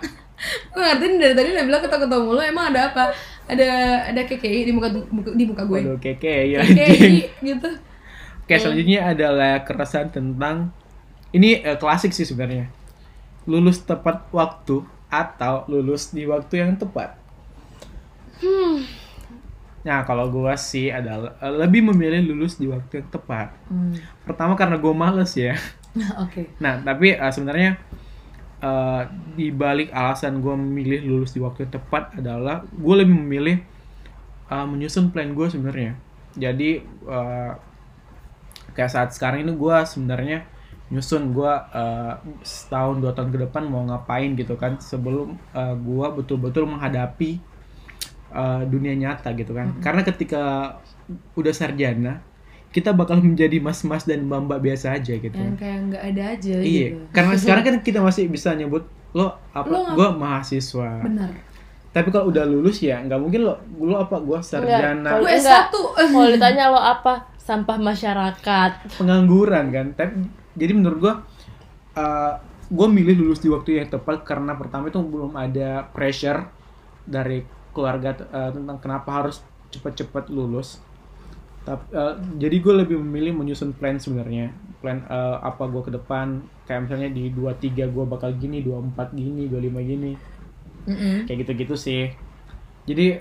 gue 0.71 0.83
ngerti 0.83 1.05
dari 1.19 1.33
tadi 1.35 1.49
Nabila 1.51 1.79
ketawa-ketawa 1.79 2.21
mulu 2.23 2.39
emang 2.39 2.71
ada 2.71 2.91
apa 2.91 3.03
ada 3.47 3.67
ada 4.07 4.21
KKI 4.23 4.67
di 4.67 4.71
muka 4.71 4.87
di 5.31 5.43
muka 5.47 5.63
gue 5.63 5.79
waduh 5.83 5.99
keke 5.99 6.35
ya. 6.51 6.59
KKI 6.63 7.43
gitu 7.43 7.69
Oke, 8.45 8.61
selanjutnya 8.61 9.09
adalah 9.09 9.65
keresahan 9.65 10.13
tentang 10.13 10.69
ini 11.33 11.65
eh, 11.65 11.73
klasik 11.81 12.13
sih 12.13 12.29
sebenarnya. 12.29 12.69
Lulus 13.49 13.81
tepat 13.81 14.29
waktu 14.29 14.85
atau 15.09 15.65
lulus 15.65 16.13
di 16.13 16.29
waktu 16.29 16.61
yang 16.61 16.77
tepat. 16.77 17.17
Nah, 19.81 20.05
kalau 20.05 20.29
gua 20.29 20.53
sih 20.61 20.93
adalah 20.93 21.33
eh, 21.41 21.53
lebih 21.57 21.89
memilih 21.89 22.21
lulus 22.21 22.61
di 22.61 22.69
waktu 22.69 23.01
yang 23.01 23.09
tepat. 23.09 23.49
Pertama 24.29 24.53
karena 24.53 24.77
gue 24.77 24.93
males 24.93 25.33
ya. 25.33 25.57
oke 26.29 26.61
Nah, 26.61 26.85
tapi 26.85 27.17
eh, 27.17 27.31
sebenarnya 27.33 27.81
eh, 28.61 29.01
di 29.33 29.49
balik 29.49 29.89
alasan 29.89 30.37
gue 30.37 30.53
memilih 30.53 31.01
lulus 31.01 31.33
di 31.33 31.41
waktu 31.41 31.65
yang 31.65 31.81
tepat 31.81 32.13
adalah 32.21 32.61
gue 32.61 32.95
lebih 32.97 33.17
memilih 33.25 33.57
eh, 34.53 34.65
menyusun 34.69 35.09
plan 35.09 35.33
gue 35.33 35.49
sebenarnya. 35.49 35.97
Jadi 36.37 36.85
eh, 36.85 37.53
kayak 38.75 38.91
saat 38.91 39.09
sekarang 39.15 39.47
ini 39.47 39.55
gue 39.55 39.75
sebenarnya 39.87 40.43
nyusun 40.91 41.33
gue 41.33 41.49
eh, 41.73 42.13
setahun 42.45 43.01
dua 43.01 43.11
tahun 43.17 43.33
ke 43.33 43.39
depan 43.49 43.65
mau 43.65 43.81
ngapain 43.89 44.37
gitu 44.37 44.53
kan 44.53 44.77
sebelum 44.77 45.33
eh, 45.55 45.73
gue 45.73 46.07
betul-betul 46.13 46.69
menghadapi 46.69 47.41
eh, 48.35 48.61
dunia 48.69 48.93
nyata 48.93 49.33
gitu 49.33 49.55
kan. 49.55 49.79
Karena 49.81 50.05
ketika 50.05 50.43
udah 51.37 51.53
sarjana 51.53 52.21
kita 52.75 52.91
bakal 52.91 53.23
menjadi 53.23 53.63
mas-mas 53.63 54.03
dan 54.03 54.27
mbak-mbak 54.27 54.59
biasa 54.59 54.99
aja 54.99 55.15
gitu. 55.15 55.31
yang 55.31 55.55
kayak 55.55 55.79
nggak 55.87 56.03
ada 56.11 56.23
aja 56.35 56.55
Iya, 56.59 56.87
gitu 56.91 56.99
karena 57.15 57.33
sekarang 57.41 57.63
kan 57.63 57.75
kita 57.79 57.99
masih 58.03 58.27
bisa 58.27 58.51
nyebut 58.51 58.83
lo 59.15 59.31
apa? 59.55 59.71
Lo 59.71 59.95
Gue 59.95 60.09
mahasiswa. 60.11 60.99
benar 60.99 61.31
Tapi 61.95 62.11
kalau 62.11 62.27
udah 62.27 62.43
lulus 62.43 62.83
ya 62.83 62.99
nggak 62.99 63.15
mungkin 63.15 63.47
lo 63.47 63.55
lo 63.79 64.03
apa? 64.03 64.19
Gue 64.19 64.43
sarjana 64.43 65.07
Kalau 65.07 65.23
gue 65.23 65.31
enggak, 65.31 65.71
S1 65.71 65.73
Kalau 66.11 66.27
ditanya 66.27 66.63
lo 66.67 66.81
apa? 66.83 67.13
Sampah 67.45 67.77
masyarakat. 67.77 68.71
pengangguran 68.97 69.69
kan. 69.69 69.87
Tapi 69.93 70.25
jadi 70.57 70.73
menurut 70.73 70.97
gue, 70.97 71.13
gue 72.73 72.87
milih 72.89 73.21
lulus 73.21 73.39
di 73.45 73.53
waktu 73.53 73.77
yang 73.77 73.89
tepat 73.93 74.25
karena 74.25 74.57
pertama 74.57 74.89
itu 74.89 74.97
belum 74.97 75.37
ada 75.37 75.85
pressure 75.93 76.49
dari 77.05 77.45
keluarga 77.69 78.17
eh, 78.17 78.51
tentang 78.51 78.77
kenapa 78.81 79.09
harus 79.21 79.45
cepet-cepet 79.69 80.33
lulus. 80.33 80.81
Tapi, 81.61 81.85
eh, 81.93 82.15
jadi 82.41 82.55
gue 82.57 82.73
lebih 82.81 82.97
memilih 82.97 83.37
menyusun 83.37 83.77
plan 83.77 84.01
sebenarnya. 84.01 84.49
Plan 84.81 85.05
eh, 85.05 85.37
apa 85.37 85.69
gue 85.69 85.81
ke 85.85 85.91
depan. 85.93 86.41
Kayak 86.65 86.89
misalnya 86.89 87.09
di 87.13 87.29
23 87.29 87.93
gue 87.93 88.05
bakal 88.09 88.33
gini, 88.41 88.65
24 88.65 89.13
gini, 89.13 89.45
25 89.45 89.85
gini. 89.85 90.13
Mm-mm. 90.85 91.25
kayak 91.25 91.37
gitu-gitu 91.45 91.75
sih 91.75 92.13
jadi 92.85 93.17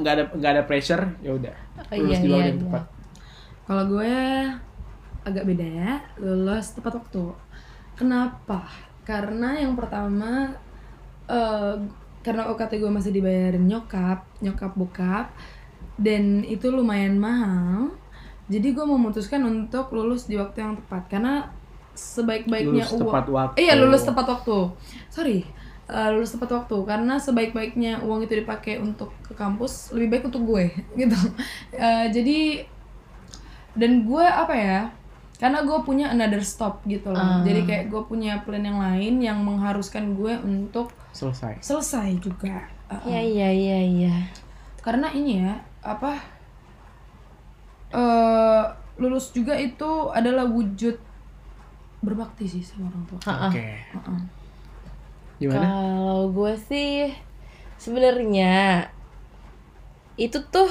nggak 0.00 0.12
ada 0.16 0.24
nggak 0.34 0.52
ada 0.56 0.62
pressure 0.68 1.04
ya 1.20 1.32
udah 1.36 1.56
Oh, 1.80 1.96
lulus 1.96 2.18
iya, 2.18 2.24
di 2.24 2.28
waktu 2.30 2.44
iya, 2.44 2.50
yang 2.52 2.60
iya. 2.60 2.64
tepat 2.66 2.84
Kalau 3.68 3.84
gue 3.86 4.12
agak 5.22 5.44
beda 5.46 5.62
ya, 5.62 5.92
lulus 6.18 6.74
tepat 6.74 6.92
waktu. 6.98 7.24
Kenapa? 7.94 8.66
Karena 9.06 9.62
yang 9.62 9.78
pertama 9.78 10.56
eh 11.30 11.74
karena 12.20 12.42
UKT 12.52 12.72
gue 12.82 12.90
masih 12.92 13.12
dibayarin 13.16 13.64
nyokap, 13.64 14.26
nyokap 14.44 14.72
bokap, 14.76 15.26
dan 15.96 16.44
itu 16.44 16.68
lumayan 16.68 17.16
mahal. 17.16 17.96
Jadi 18.50 18.74
gue 18.74 18.84
memutuskan 18.84 19.40
untuk 19.46 19.94
lulus 19.94 20.26
di 20.26 20.34
waktu 20.36 20.58
yang 20.66 20.74
tepat 20.82 21.06
karena 21.06 21.54
sebaik-baiknya 21.94 22.84
Lulus 22.86 22.90
tepat 22.98 23.24
waktu. 23.30 23.56
Iya, 23.62 23.74
lulus 23.78 24.02
tepat 24.08 24.26
waktu. 24.26 24.58
Sorry. 25.12 25.38
Eh, 25.92 26.08
lulus 26.10 26.30
tepat 26.30 26.50
waktu 26.54 26.76
karena 26.84 27.18
sebaik-baiknya 27.18 28.00
uang 28.00 28.22
itu 28.22 28.38
dipakai 28.38 28.78
untuk 28.78 29.10
ke 29.20 29.34
kampus 29.34 29.90
lebih 29.90 30.08
baik 30.12 30.24
untuk 30.28 30.46
gue 30.46 30.64
gitu 31.00 31.18
Eh, 31.72 32.06
jadi 32.08 32.62
dan 33.72 34.02
gue 34.02 34.22
apa 34.22 34.50
ya 34.52 34.80
karena 35.36 35.62
gue 35.62 35.78
punya 35.80 36.06
another 36.08 36.40
stop 36.40 36.84
gitu 36.84 37.08
loh 37.08 37.18
Ah. 37.18 37.40
jadi 37.40 37.64
kayak 37.64 37.84
gue 37.88 38.02
punya 38.04 38.38
plan 38.40 38.60
yang 38.60 38.76
lain 38.76 39.18
yang 39.18 39.40
mengharuskan 39.40 40.12
gue 40.12 40.36
untuk 40.36 40.92
selesai 41.10 41.58
selesai 41.60 42.18
juga 42.18 42.66
Uh-uh. 42.90 43.06
Iya 43.06 43.20
iya 43.22 43.48
iya 43.50 43.78
iya. 43.80 44.14
karena 44.80 45.08
ini 45.10 45.40
ya 45.40 45.54
apa 45.80 46.18
eh 47.90 48.62
lulus 48.98 49.30
juga 49.30 49.56
itu 49.56 49.88
adalah 50.10 50.44
wujud 50.44 50.98
berbakti 52.00 52.44
sih 52.46 52.60
sama 52.60 52.88
orang 52.88 53.04
tua 53.06 53.18
oke 53.48 53.66
Uh-uh. 53.96 54.20
Gimana 55.40 55.64
Kalau 55.64 56.28
gue 56.30 56.52
sih 56.68 57.10
sebenarnya 57.80 58.86
itu 60.20 60.36
tuh 60.52 60.68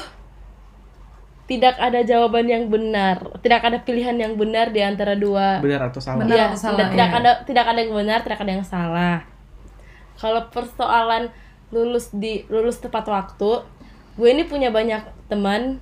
tidak 1.50 1.82
ada 1.82 2.06
jawaban 2.06 2.46
yang 2.46 2.70
benar, 2.70 3.26
tidak 3.42 3.66
ada 3.66 3.82
pilihan 3.82 4.14
yang 4.14 4.38
benar 4.38 4.70
di 4.70 4.86
antara 4.86 5.18
dua. 5.18 5.58
benar 5.58 5.90
atau 5.90 5.98
salah 5.98 6.22
Benar 6.22 6.38
Iya, 6.38 6.46
atau 6.54 6.60
salah, 6.62 6.78
tidak, 6.78 6.90
tidak 6.94 7.10
iya. 7.10 7.18
ada 7.18 7.32
tidak 7.42 7.66
ada 7.66 7.80
yang 7.82 7.94
benar, 7.98 8.20
tidak 8.22 8.40
ada 8.46 8.52
yang 8.54 8.68
salah. 8.70 9.18
Kalau 10.22 10.42
persoalan 10.54 11.34
lulus 11.74 12.14
di 12.14 12.46
lulus 12.54 12.78
tepat 12.78 13.10
waktu, 13.10 13.66
gue 14.22 14.30
ini 14.30 14.46
punya 14.46 14.70
banyak 14.70 15.02
teman 15.26 15.82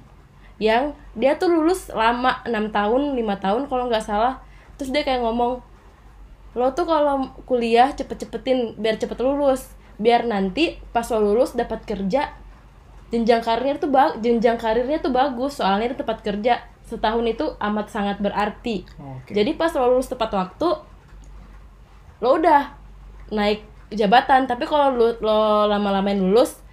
yang 0.56 0.96
dia 1.20 1.36
tuh 1.36 1.52
lulus 1.52 1.92
lama 1.92 2.40
6 2.48 2.72
tahun, 2.72 3.02
lima 3.20 3.36
tahun 3.36 3.68
kalau 3.68 3.92
nggak 3.92 4.08
salah. 4.08 4.40
Terus 4.80 4.96
dia 4.96 5.04
kayak 5.04 5.20
ngomong, 5.20 5.60
lo 6.58 6.74
tuh 6.74 6.90
kalau 6.90 7.30
kuliah 7.46 7.94
cepet-cepetin 7.94 8.82
biar 8.82 8.98
cepet 8.98 9.22
lulus, 9.22 9.78
biar 10.02 10.26
nanti 10.26 10.82
pas 10.90 11.06
lo 11.14 11.22
lulus 11.22 11.54
dapat 11.54 11.86
kerja 11.86 12.34
jenjang 13.08 13.40
karirnya 13.40 13.80
tuh 13.80 13.90
ba- 13.92 14.18
jenjang 14.20 14.60
karirnya 14.60 15.00
tuh 15.00 15.16
bagus 15.16 15.60
soalnya 15.62 15.96
di 15.96 15.98
tempat 16.00 16.20
kerja. 16.24 16.66
Setahun 16.88 17.24
itu 17.28 17.46
amat 17.60 17.88
sangat 17.92 18.18
berarti. 18.20 18.88
Oke. 19.00 19.36
Jadi 19.36 19.56
pas 19.60 19.72
lo 19.76 19.96
lulus 19.96 20.08
tepat 20.08 20.32
waktu 20.32 20.70
lo 22.24 22.30
udah 22.40 22.74
naik 23.32 23.64
jabatan. 23.92 24.48
Tapi 24.48 24.64
kalau 24.68 24.96
lo, 24.96 25.08
lo 25.20 25.68
lama-lamain 25.68 26.20
lulus 26.20 26.64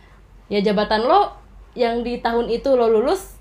ya 0.50 0.62
jabatan 0.62 1.07
lo 1.07 1.35
yang 1.75 2.07
di 2.07 2.23
tahun 2.23 2.47
itu 2.50 2.75
lo 2.75 2.87
lulus 2.87 3.34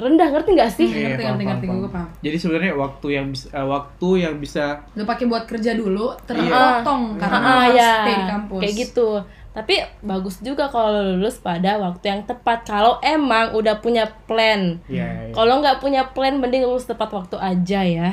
rendah 0.00 0.28
ngerti 0.32 0.50
nggak 0.56 0.72
sih? 0.72 0.88
Iya, 0.88 0.96
ngerti, 0.96 1.22
ngerti, 1.22 1.22
paham, 1.22 1.38
ngerti, 1.44 1.66
paham. 1.68 1.80
gue 1.80 1.90
paham. 1.92 2.08
jadi 2.24 2.36
sebenarnya 2.40 2.72
waktu 2.74 3.06
yang 3.12 3.26
bisa 3.28 3.46
eh, 3.52 3.66
waktu 3.68 4.08
yang 4.16 4.34
bisa 4.40 4.64
Lo 4.96 5.02
pakai 5.04 5.24
buat 5.28 5.44
kerja 5.44 5.70
dulu 5.76 6.16
terpotong 6.24 7.02
karena 7.20 7.38
Ah, 7.38 7.68
harus 7.68 7.76
ya, 7.76 7.92
stay 8.00 8.14
di 8.16 8.24
kampus. 8.26 8.60
Kayak 8.64 8.74
gitu. 8.88 9.08
Tapi 9.50 9.74
bagus 10.00 10.38
juga 10.40 10.70
kalau 10.70 10.94
lo 10.94 11.02
lulus 11.18 11.42
pada 11.42 11.74
waktu 11.76 12.04
yang 12.06 12.22
tepat. 12.22 12.62
Kalau 12.62 13.02
emang 13.02 13.50
udah 13.52 13.82
punya 13.82 14.06
plan. 14.24 14.78
Ya, 14.86 15.26
ya. 15.26 15.34
kalau 15.34 15.58
nggak 15.58 15.82
punya 15.82 16.06
plan 16.14 16.38
mending 16.38 16.62
lulus 16.64 16.86
tepat 16.86 17.10
waktu 17.10 17.36
aja 17.36 17.82
ya. 17.82 18.10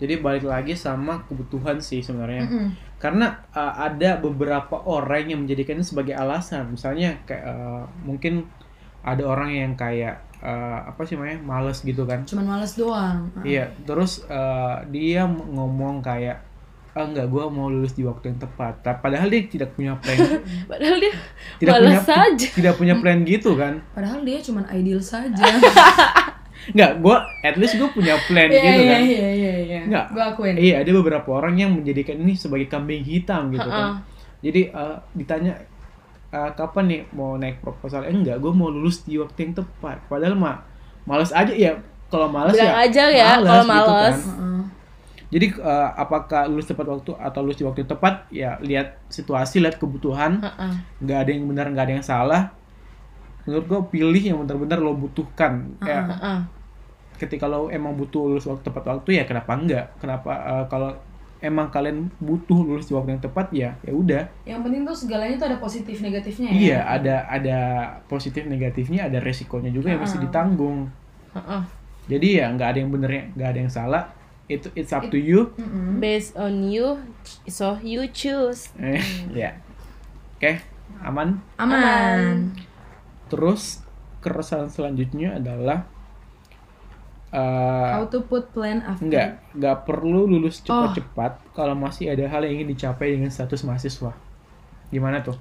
Jadi 0.00 0.16
balik 0.16 0.48
lagi 0.48 0.72
sama 0.72 1.26
kebutuhan 1.28 1.76
sih 1.82 2.00
sebenarnya. 2.00 2.48
Mm-mm. 2.48 2.68
karena 3.00 3.32
uh, 3.56 3.80
ada 3.80 4.20
beberapa 4.20 4.76
orang 4.84 5.32
yang 5.32 5.40
menjadikannya 5.44 5.80
sebagai 5.80 6.12
alasan. 6.12 6.68
Misalnya 6.72 7.16
kayak 7.24 7.44
uh, 7.48 7.84
mungkin 8.04 8.44
ada 9.00 9.24
orang 9.24 9.50
yang 9.50 9.72
kayak 9.72 10.20
uh, 10.40 10.90
apa 10.90 11.00
sih 11.04 11.14
namanya 11.16 11.40
males 11.40 11.80
gitu 11.80 12.02
kan. 12.04 12.24
Cuman 12.24 12.44
males 12.58 12.72
doang. 12.74 13.28
Ah. 13.36 13.42
iya 13.44 13.70
terus 13.84 14.24
uh, 14.26 14.82
dia 14.88 15.24
ngomong 15.28 16.00
kayak 16.00 16.44
ah 16.90 17.06
enggak 17.06 17.30
gue 17.30 17.44
mau 17.54 17.70
lulus 17.70 17.94
di 17.94 18.02
waktu 18.02 18.34
yang 18.34 18.38
tepat. 18.42 18.82
Padahal 18.82 19.30
dia 19.30 19.46
tidak 19.46 19.78
punya 19.78 19.94
plan. 19.94 20.18
Padahal 20.70 20.96
dia 20.98 21.12
tidak 21.62 21.74
punya 21.78 22.00
saja. 22.02 22.46
tidak 22.50 22.74
punya 22.74 22.94
plan 22.98 23.22
gitu 23.22 23.54
kan. 23.54 23.78
Padahal 23.94 24.20
dia 24.26 24.42
cuman 24.42 24.66
ideal 24.74 24.98
saja. 24.98 25.38
Enggak 26.74 26.92
gue 27.00 27.16
at 27.46 27.56
least 27.56 27.78
gue 27.80 27.88
punya 27.88 28.18
plan 28.28 28.50
Iya 28.52 28.58
gitu 28.60 28.80
iya 28.84 28.90
kan. 28.92 29.00
iya 29.06 29.28
iya 29.32 29.54
iya. 29.64 29.80
Nggak. 29.86 30.06
gue 30.12 30.22
akuin. 30.34 30.54
Iya 30.58 30.74
ada 30.82 30.90
beberapa 30.92 31.28
orang 31.30 31.54
yang 31.56 31.70
menjadikan 31.78 32.18
ini 32.20 32.34
sebagai 32.36 32.66
kambing 32.68 33.06
hitam 33.06 33.48
gitu 33.54 33.64
Ha-ha. 33.64 33.78
kan. 33.78 33.90
Jadi 34.40 34.60
uh, 34.74 34.98
ditanya 35.14 35.52
uh, 36.32 36.50
kapan 36.54 36.84
nih 36.86 37.00
mau 37.14 37.36
naik 37.36 37.62
proposal? 37.62 38.06
Eh, 38.06 38.14
enggak 38.14 38.38
gue 38.38 38.52
mau 38.54 38.70
lulus 38.70 39.02
di 39.06 39.18
waktu 39.18 39.50
yang 39.50 39.54
tepat. 39.62 40.02
Padahal 40.06 40.34
mah 40.34 40.62
males 41.06 41.34
aja 41.34 41.50
ya 41.50 41.78
kalau 42.10 42.26
males 42.26 42.54
bilang 42.54 42.70
ya 42.70 42.74
aja 42.86 43.04
ya 43.08 43.26
malas 43.38 43.46
kalau 43.46 43.62
gitu 43.62 43.70
males. 43.70 44.18
Kan. 44.18 44.18
Heeh. 44.20 44.62
jadi 45.30 45.46
uh, 45.62 45.88
apakah 45.94 46.42
lulus 46.50 46.66
tepat 46.66 46.86
waktu 46.90 47.10
atau 47.14 47.40
lulus 47.42 47.58
di 47.58 47.64
waktu 47.66 47.78
yang 47.86 47.90
tepat? 47.94 48.14
Ya 48.34 48.50
lihat 48.58 48.98
situasi 49.06 49.62
lihat 49.62 49.78
kebutuhan. 49.78 50.42
Nggak 50.98 51.18
ada 51.22 51.30
yang 51.30 51.44
benar 51.46 51.66
nggak 51.70 51.84
ada 51.86 51.94
yang 51.98 52.06
salah. 52.06 52.42
Menurut 53.46 53.66
gue 53.66 53.80
pilih 53.94 54.22
yang 54.22 54.38
benar-benar 54.42 54.78
lo 54.82 54.92
butuhkan. 54.98 55.78
Kayak 55.80 56.04
Ha-ha. 56.12 56.34
ketika 57.20 57.46
lo 57.46 57.68
emang 57.70 57.94
butuh 57.94 58.26
lulus 58.32 58.48
waktu 58.48 58.64
tepat 58.64 58.84
waktu 58.90 59.22
ya 59.22 59.24
kenapa 59.24 59.52
enggak? 59.54 59.86
Kenapa 60.02 60.32
uh, 60.34 60.64
kalau 60.66 60.94
emang 61.40 61.72
kalian 61.72 62.12
butuh 62.20 62.60
lulus 62.60 62.86
di 62.86 62.94
waktu 62.94 63.16
yang 63.16 63.22
tepat 63.22 63.46
ya 63.50 63.70
ya 63.80 63.92
udah. 63.92 64.22
Yang 64.44 64.60
penting 64.60 64.80
tuh 64.84 64.96
segalanya 64.96 65.34
tuh 65.36 65.46
ada 65.48 65.58
positif 65.58 65.96
negatifnya 65.98 66.48
ya? 66.48 66.56
Iya 66.56 66.78
ada 66.84 67.14
ada 67.26 67.58
positif 68.06 68.44
negatifnya 68.44 69.08
ada 69.08 69.18
resikonya 69.18 69.72
juga 69.72 69.92
yang 69.92 70.00
mesti 70.00 70.20
Ah. 70.20 70.24
ditanggung. 70.24 70.78
Ha-ha. 71.32 71.58
jadi 72.04 72.42
ya 72.42 72.46
nggak 72.50 72.68
ada 72.74 72.78
yang 72.82 72.90
bener 72.90 73.10
nggak 73.32 73.48
ada 73.48 73.58
yang 73.58 73.72
salah. 73.72 74.04
Itu 74.46 74.66
it's 74.74 74.90
up 74.90 75.06
to 75.06 75.14
you. 75.14 75.54
Mm-mm. 75.56 75.96
based 75.96 76.34
on 76.34 76.66
you 76.66 76.98
so 77.46 77.78
you 77.80 78.02
choose. 78.10 78.68
Eh 78.76 78.98
ya. 79.32 79.54
Oke 80.36 80.58
aman. 81.00 81.38
Aman. 81.56 82.50
Terus 83.30 83.80
keresahan 84.20 84.68
selanjutnya 84.68 85.38
adalah 85.38 85.86
eh, 87.30 87.90
how 87.92 88.04
to 88.04 88.22
put 88.22 88.50
plan 88.50 88.82
after? 88.82 89.06
Nggak 89.06 89.28
nggak 89.54 89.76
perlu 89.84 90.26
lulus 90.26 90.60
Oh. 90.62 90.86
cepat-cepat 90.86 91.32
kalau 91.50 91.74
masih 91.74 92.10
ada 92.10 92.26
hal 92.26 92.42
yang 92.42 92.58
ingin 92.58 92.74
dicapai 92.74 93.14
dengan 93.14 93.28
status 93.28 93.62
mahasiswa. 93.62 94.10
Gimana 94.88 95.20
tuh? 95.20 95.38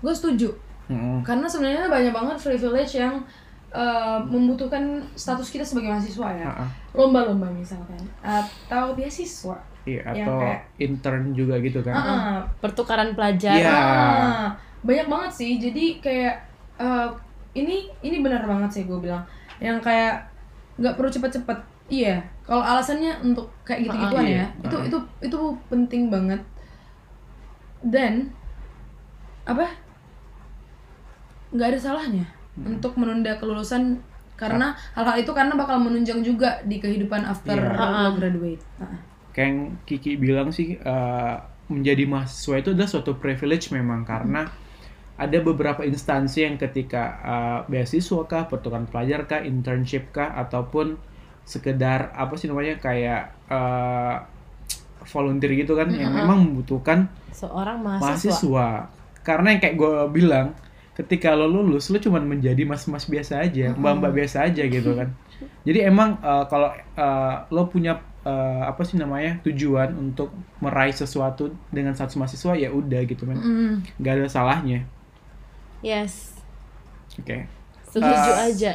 Gue 0.00 0.12
setuju. 0.12 0.50
Mm-mm. 0.84 1.24
karena 1.24 1.48
sebenarnya 1.48 1.88
banyak 1.88 2.12
banget 2.12 2.36
privilege 2.36 2.92
yang 2.94 3.24
uh, 3.72 4.20
membutuhkan 4.20 5.00
status 5.16 5.48
kita 5.48 5.64
sebagai 5.64 5.88
mahasiswa 5.88 6.28
ya. 6.28 6.52
Lomba-lomba 6.92 7.48
misalkan. 7.48 7.96
Atau 8.20 8.92
beasiswa. 8.92 9.56
Iya, 9.88 10.04
atau 10.04 10.36
kayak- 10.36 10.60
intern 10.76 11.32
juga 11.32 11.56
gitu 11.58 11.80
kan. 11.80 11.96
Ah, 11.96 12.40
pertukaran 12.58 13.16
pelajar 13.16 13.56
Iya. 13.56 13.72
ah, 13.72 14.48
banyak 14.80 15.08
banget 15.08 15.30
sih. 15.32 15.56
Jadi 15.56 16.04
kayak 16.04 16.36
uh, 16.76 17.08
ini 17.56 17.88
ini 18.00 18.20
benar 18.20 18.44
banget 18.44 18.68
sih 18.76 18.82
gue 18.84 19.00
bilang. 19.00 19.24
Yang 19.56 19.88
kayak 19.88 20.33
nggak 20.74 20.94
perlu 20.94 21.06
cepet-cepet 21.08 21.58
iya 21.86 22.18
kalau 22.42 22.60
alasannya 22.60 23.20
untuk 23.20 23.52
kayak 23.62 23.86
gitu-gituan 23.86 24.24
Ah, 24.24 24.28
iya. 24.28 24.38
ya 24.40 24.46
itu 24.64 24.76
Ah. 24.76 24.84
itu 24.84 24.98
itu 25.22 25.38
penting 25.66 26.02
banget 26.08 26.40
dan 27.82 28.32
apa 29.44 29.68
nggak 31.52 31.68
ada 31.70 31.78
salahnya 31.78 32.24
untuk 32.56 32.96
menunda 32.96 33.34
kelulusan 33.36 34.00
karena 34.34 34.74
hal-hal 34.92 35.14
itu 35.16 35.30
karena 35.30 35.54
bakal 35.54 35.78
menunjang 35.78 36.18
juga 36.20 36.58
di 36.64 36.82
kehidupan 36.82 37.22
after 37.22 37.54
Iya. 37.54 37.70
lo 37.70 38.18
graduate 38.18 38.62
Ah. 38.80 38.98
kayak 39.30 39.46
yang 39.46 39.58
Kiki 39.84 40.16
bilang 40.16 40.50
sih 40.50 40.74
eh, 40.74 41.34
menjadi 41.64 42.04
mahasiswa 42.04 42.58
itu 42.58 42.68
adalah 42.72 42.90
suatu 42.90 43.14
privilege 43.14 43.70
memang 43.70 44.02
karena 44.02 44.46
ada 45.14 45.38
beberapa 45.38 45.86
instansi 45.86 46.42
yang 46.42 46.56
ketika 46.58 47.02
eh, 47.22 47.58
beasiswa 47.70 48.26
kah, 48.26 48.50
pertukaran 48.50 48.90
pelajar 48.90 49.30
kah, 49.30 49.40
internship 49.42 50.10
kah, 50.10 50.34
ataupun 50.34 50.98
sekedar 51.44 52.10
apa 52.16 52.34
sih 52.34 52.48
namanya 52.50 52.80
kayak 52.80 53.30
eh, 53.46 54.16
volunteer 55.04 55.52
gitu 55.54 55.76
kan 55.76 55.92
yang 55.92 56.16
memang 56.16 56.40
membutuhkan 56.48 57.12
seorang 57.30 57.78
mahasiswa, 57.84 58.04
mahasiswa. 58.08 58.68
Karena 59.24 59.52
yang 59.56 59.60
kayak 59.60 59.76
gue 59.76 59.92
bilang, 60.12 60.46
ketika 60.96 61.32
lo 61.36 61.48
lulus 61.48 61.90
lo 61.92 61.98
cuma 62.00 62.20
menjadi 62.20 62.64
mas-mas 62.64 63.04
biasa 63.08 63.44
aja, 63.44 63.72
mbak-mbak 63.76 64.12
biasa 64.14 64.48
aja 64.48 64.62
gitu 64.64 64.96
kan. 64.96 65.12
Jadi 65.66 65.78
emang 65.84 66.16
eh, 66.18 66.44
kalau 66.48 66.72
eh, 66.74 67.34
lo 67.52 67.62
punya 67.68 68.00
eh, 68.24 68.62
apa 68.64 68.80
sih 68.82 68.96
namanya 68.96 69.38
tujuan 69.44 69.92
untuk 69.94 70.32
meraih 70.64 70.94
sesuatu 70.96 71.52
dengan 71.68 71.92
status 71.92 72.16
mahasiswa 72.16 72.52
ya 72.56 72.72
udah 72.72 73.00
gitu 73.04 73.28
kan, 73.28 73.36
Mm. 73.36 73.74
ada 74.00 74.28
salahnya. 74.30 74.88
Yes 75.84 76.32
Oke, 77.14 77.44
setuju 77.84 78.08
Ah. 78.08 78.48
aja 78.48 78.72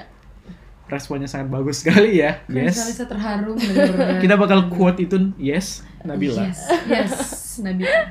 responnya 0.88 1.26
sangat 1.26 1.50
bagus 1.50 1.82
sekali 1.82 2.18
ya. 2.18 2.42
Yes. 2.48 2.74
saya 2.74 3.06
terharu. 3.06 3.54
Kita 4.24 4.34
bakal 4.34 4.70
quote 4.70 4.98
itu 5.00 5.18
yes, 5.38 5.86
Nabila. 6.02 6.42
Yes, 6.44 6.66
yes, 6.88 7.14
Nabila. 7.60 8.10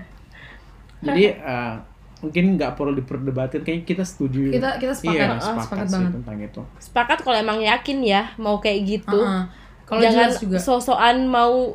Jadi 1.00 1.24
eh, 1.32 1.74
mungkin 2.18 2.54
nggak 2.54 2.74
perlu 2.74 2.94
diperdebatin, 2.94 3.62
kayaknya 3.62 3.82
kita 3.84 4.04
setuju. 4.04 4.50
Kita 4.52 4.76
kita 4.76 4.92
sepakat, 4.92 5.10
Iya, 5.12 5.26
sepakat, 5.38 5.62
sepakat 5.64 5.86
sih 5.86 5.92
banget. 5.92 6.12
tentang 6.12 6.36
itu. 6.40 6.60
sepakat 6.78 7.18
kalau 7.20 7.36
emang 7.36 7.58
yakin 7.58 7.98
ya 8.00 8.22
mau 8.36 8.58
kayak 8.58 8.80
gitu 8.84 9.18
Ah, 9.18 9.26
ah. 9.26 9.44
Kalau 9.82 10.00
jangan 10.00 10.28
juga. 10.36 10.58
sosokan 10.60 11.16
mau 11.24 11.74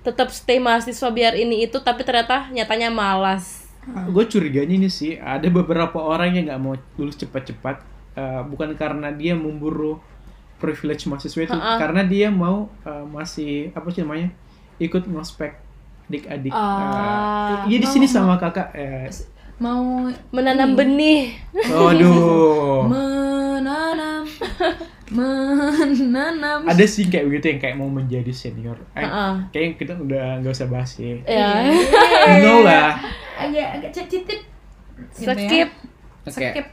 tetap 0.00 0.30
stay 0.30 0.56
mahasiswa 0.56 1.08
biar 1.10 1.34
ini 1.34 1.66
itu 1.66 1.76
tapi 1.78 2.00
ternyata 2.00 2.48
nyatanya 2.48 2.88
malas 2.88 3.57
gue 3.86 4.24
curiganya 4.26 4.74
ini 4.76 4.88
sih 4.88 5.16
ada 5.16 5.48
beberapa 5.48 5.96
orang 5.96 6.34
yang 6.34 6.44
nggak 6.46 6.60
mau 6.60 6.74
lulus 6.96 7.16
cepat-cepat 7.16 7.76
eh, 8.14 8.42
bukan 8.44 8.74
karena 8.74 9.08
dia 9.08 9.32
memburu 9.32 9.96
privilege 10.58 11.06
mahasiswa 11.06 11.40
itu 11.44 11.54
Ha-ha. 11.54 11.78
karena 11.78 12.02
dia 12.02 12.28
mau 12.28 12.68
eh, 12.82 13.04
masih 13.06 13.70
apa 13.72 13.88
sih 13.88 14.02
namanya 14.02 14.28
ikut 14.76 15.06
ngospek 15.06 15.56
adik-adik 16.08 16.52
Ah. 16.52 17.64
Eh, 17.64 17.72
iya 17.72 17.78
di 17.78 17.88
sini 17.88 18.04
sama 18.04 18.36
kakak 18.36 18.72
eh, 18.72 19.08
mau 19.58 20.06
menanam 20.30 20.72
benih. 20.72 21.34
Waduh. 21.52 22.86
Menanam 22.92 24.22
menanam. 25.08 26.68
Ada 26.68 26.84
sih 26.84 27.08
kayak 27.08 27.24
begitu 27.32 27.46
yang 27.56 27.60
kayak 27.60 27.76
mau 27.80 27.88
menjadi 27.88 28.32
senior. 28.32 28.76
Eh, 28.92 29.04
Ha-ha. 29.04 29.48
kayaknya 29.50 29.72
kita 29.80 29.92
udah 29.96 30.24
nggak 30.44 30.52
usah 30.52 30.68
bahas 30.68 30.90
sih. 30.96 31.20
Ya 31.24 31.64
you 31.72 32.44
know 32.44 32.60
lah. 32.60 33.00
Agak 33.40 33.68
agak 33.80 33.90
cicit 33.96 34.44
skip. 35.12 35.70
Skip. 36.28 36.66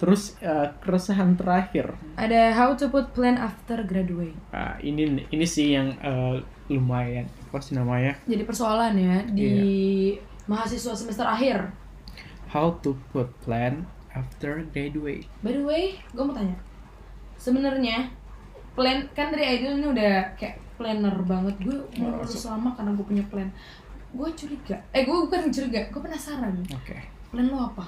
Terus 0.00 0.36
eh, 0.40 0.68
keresahan 0.80 1.36
terakhir. 1.36 1.94
Ada 2.16 2.56
how 2.56 2.72
to 2.74 2.88
put 2.88 3.12
plan 3.12 3.36
after 3.36 3.84
graduate. 3.84 4.36
Ah, 4.50 4.76
ini 4.80 5.22
ini 5.28 5.46
sih 5.46 5.76
yang 5.76 5.92
eh, 6.00 6.40
lumayan. 6.72 7.28
Apa 7.52 7.60
sih 7.60 7.76
namanya? 7.76 8.16
Jadi 8.24 8.42
persoalan 8.42 8.96
ya 8.96 9.16
di 9.28 9.52
mahasiswa 10.48 10.96
semester 10.96 11.28
akhir. 11.28 11.70
How 12.50 12.80
to 12.80 12.96
put 13.12 13.28
plan 13.44 13.84
after 14.14 14.62
graduate. 14.72 15.26
By 15.42 15.52
the 15.52 15.64
way 15.66 15.98
gue 16.14 16.24
mau 16.24 16.32
tanya 16.32 16.54
sebenarnya 17.44 18.08
plan 18.72 19.04
kan 19.12 19.28
dari 19.28 19.44
Aidil 19.44 19.76
ini 19.76 19.86
udah 19.86 20.32
kayak 20.34 20.56
planner 20.74 21.14
banget. 21.22 21.54
Gue 21.60 21.76
mau 22.00 22.16
lulus 22.16 22.42
lama 22.42 22.72
karena 22.72 22.90
gue 22.92 23.04
punya 23.04 23.24
plan. 23.28 23.48
Gue 24.10 24.28
curiga. 24.32 24.80
Eh 24.90 25.04
gue 25.04 25.12
bukan 25.14 25.52
curiga 25.52 25.84
gue 25.84 26.00
penasaran. 26.00 26.56
Oke. 26.72 26.96
Plan 27.28 27.46
lo 27.46 27.68
apa? 27.68 27.84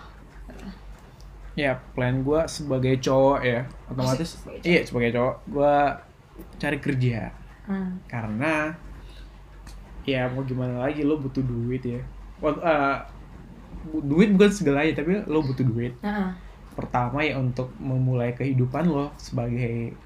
Ya 1.57 1.81
plan 1.91 2.21
gue 2.21 2.41
sebagai 2.47 3.01
cowok 3.01 3.41
ya 3.41 3.65
otomatis 3.89 4.37
sebagai 4.37 4.61
cowok. 4.61 4.69
iya 4.69 4.81
sebagai 4.85 5.11
cowok 5.11 5.35
gue 5.49 5.75
cari 6.59 6.79
kerja. 6.79 7.19
Ah 7.65 7.89
karena 8.07 8.77
ya 10.05 10.29
mau 10.29 10.45
gimana 10.45 10.85
lagi 10.85 11.01
lo 11.01 11.17
butuh 11.17 11.41
duit 11.41 11.81
ya. 11.83 12.01
Wak- 12.39 12.61
eh, 12.61 12.97
bu- 13.89 14.05
duit 14.05 14.31
bukan 14.31 14.53
segalanya 14.53 15.01
tapi 15.01 15.25
lo 15.25 15.41
butuh 15.41 15.65
duit. 15.65 15.97
Nah 15.99 16.37
pertama 16.79 17.19
ya 17.29 17.35
untuk 17.45 17.69
memulai 17.81 18.31
kehidupan 18.39 18.85
lo 18.95 19.07
sebagai 19.17 19.97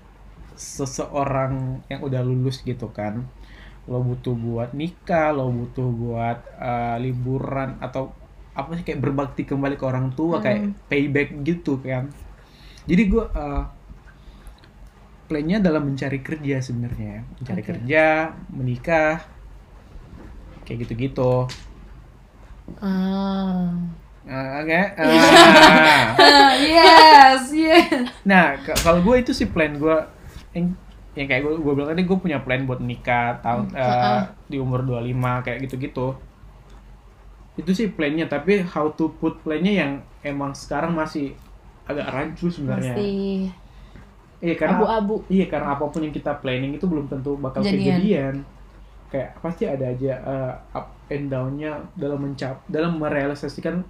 seseorang 0.55 1.83
yang 1.91 2.01
udah 2.09 2.23
lulus 2.29 2.63
gitu 2.71 2.89
kan. 2.99 3.15
Lo 3.91 3.99
butuh 4.09 4.35
buat 4.37 4.71
nikah 4.81 5.35
lo 5.37 5.51
butuh 5.51 5.89
buat 6.03 6.39
eh, 6.61 6.97
liburan 7.05 7.71
atau 7.83 8.13
apa 8.61 8.71
sih 8.77 8.85
kayak 8.87 9.01
berbakti 9.05 9.43
kembali 9.47 9.75
ke 9.81 9.85
orang 9.87 10.13
tua 10.19 10.37
kayak 10.45 10.63
payback 10.91 11.29
gitu 11.47 11.79
kan. 11.81 12.11
Jadi 12.89 13.03
gue 13.13 13.25
uh, 13.25 13.65
plannya 15.31 15.63
dalam 15.63 15.87
mencari 15.87 16.19
kerja 16.27 16.59
sebenarnya 16.59 17.23
mencari 17.39 17.63
Oke. 17.63 17.71
kerja 17.71 18.35
menikah 18.51 19.23
kayak 20.67 20.87
gitu-gitu. 20.87 21.47
Ah 22.81 23.75
Ah, 24.31 24.63
oke 24.63 24.71
Ah. 26.23 26.55
yes 26.55 27.51
yes 27.51 28.07
Nah, 28.23 28.55
kalau 28.63 29.03
gue 29.03 29.27
itu 29.27 29.35
sih 29.35 29.51
plan 29.51 29.75
gue 29.75 29.97
yang, 30.55 30.71
yang 31.19 31.27
kayak 31.27 31.43
gue 31.43 31.55
gue 31.59 31.73
bilang 31.75 31.91
tadi 31.91 32.07
gue 32.07 32.19
punya 32.19 32.39
plan 32.39 32.63
buat 32.63 32.79
nikah 32.79 33.43
tahun 33.43 33.75
eh, 33.75 34.21
di 34.47 34.57
umur 34.63 34.87
25 34.87 35.43
kayak 35.43 35.59
gitu-gitu. 35.67 36.15
Itu 37.59 37.71
sih 37.75 37.91
plannya, 37.91 38.31
tapi 38.31 38.63
how 38.63 38.95
to 38.95 39.11
put 39.19 39.43
plannya 39.43 39.75
yang 39.75 39.93
emang 40.23 40.55
sekarang 40.55 40.95
masih 40.95 41.35
agak 41.91 42.07
rancu 42.15 42.47
sebenarnya. 42.47 42.95
masih 42.95 43.51
Iya 44.41 44.55
karena 44.57 44.81
abu-abu 44.81 45.15
iya 45.29 45.45
karena 45.53 45.77
apa 45.77 45.85
pun 45.93 46.01
yang 46.01 46.17
kita 46.17 46.33
planning 46.41 46.73
itu 46.73 46.89
belum 46.89 47.13
tentu 47.13 47.37
bakal 47.37 47.61
Jadian. 47.61 47.77
kejadian. 47.77 48.35
Kayak 49.13 49.37
pasti 49.43 49.67
ada 49.67 49.85
aja 49.91 50.13
eh, 50.17 50.55
up 50.79 50.87
and 51.13 51.29
down-nya 51.29 51.83
dalam 51.99 52.25
mencap 52.25 52.63
dalam 52.71 52.97
merealisasikan 52.97 53.83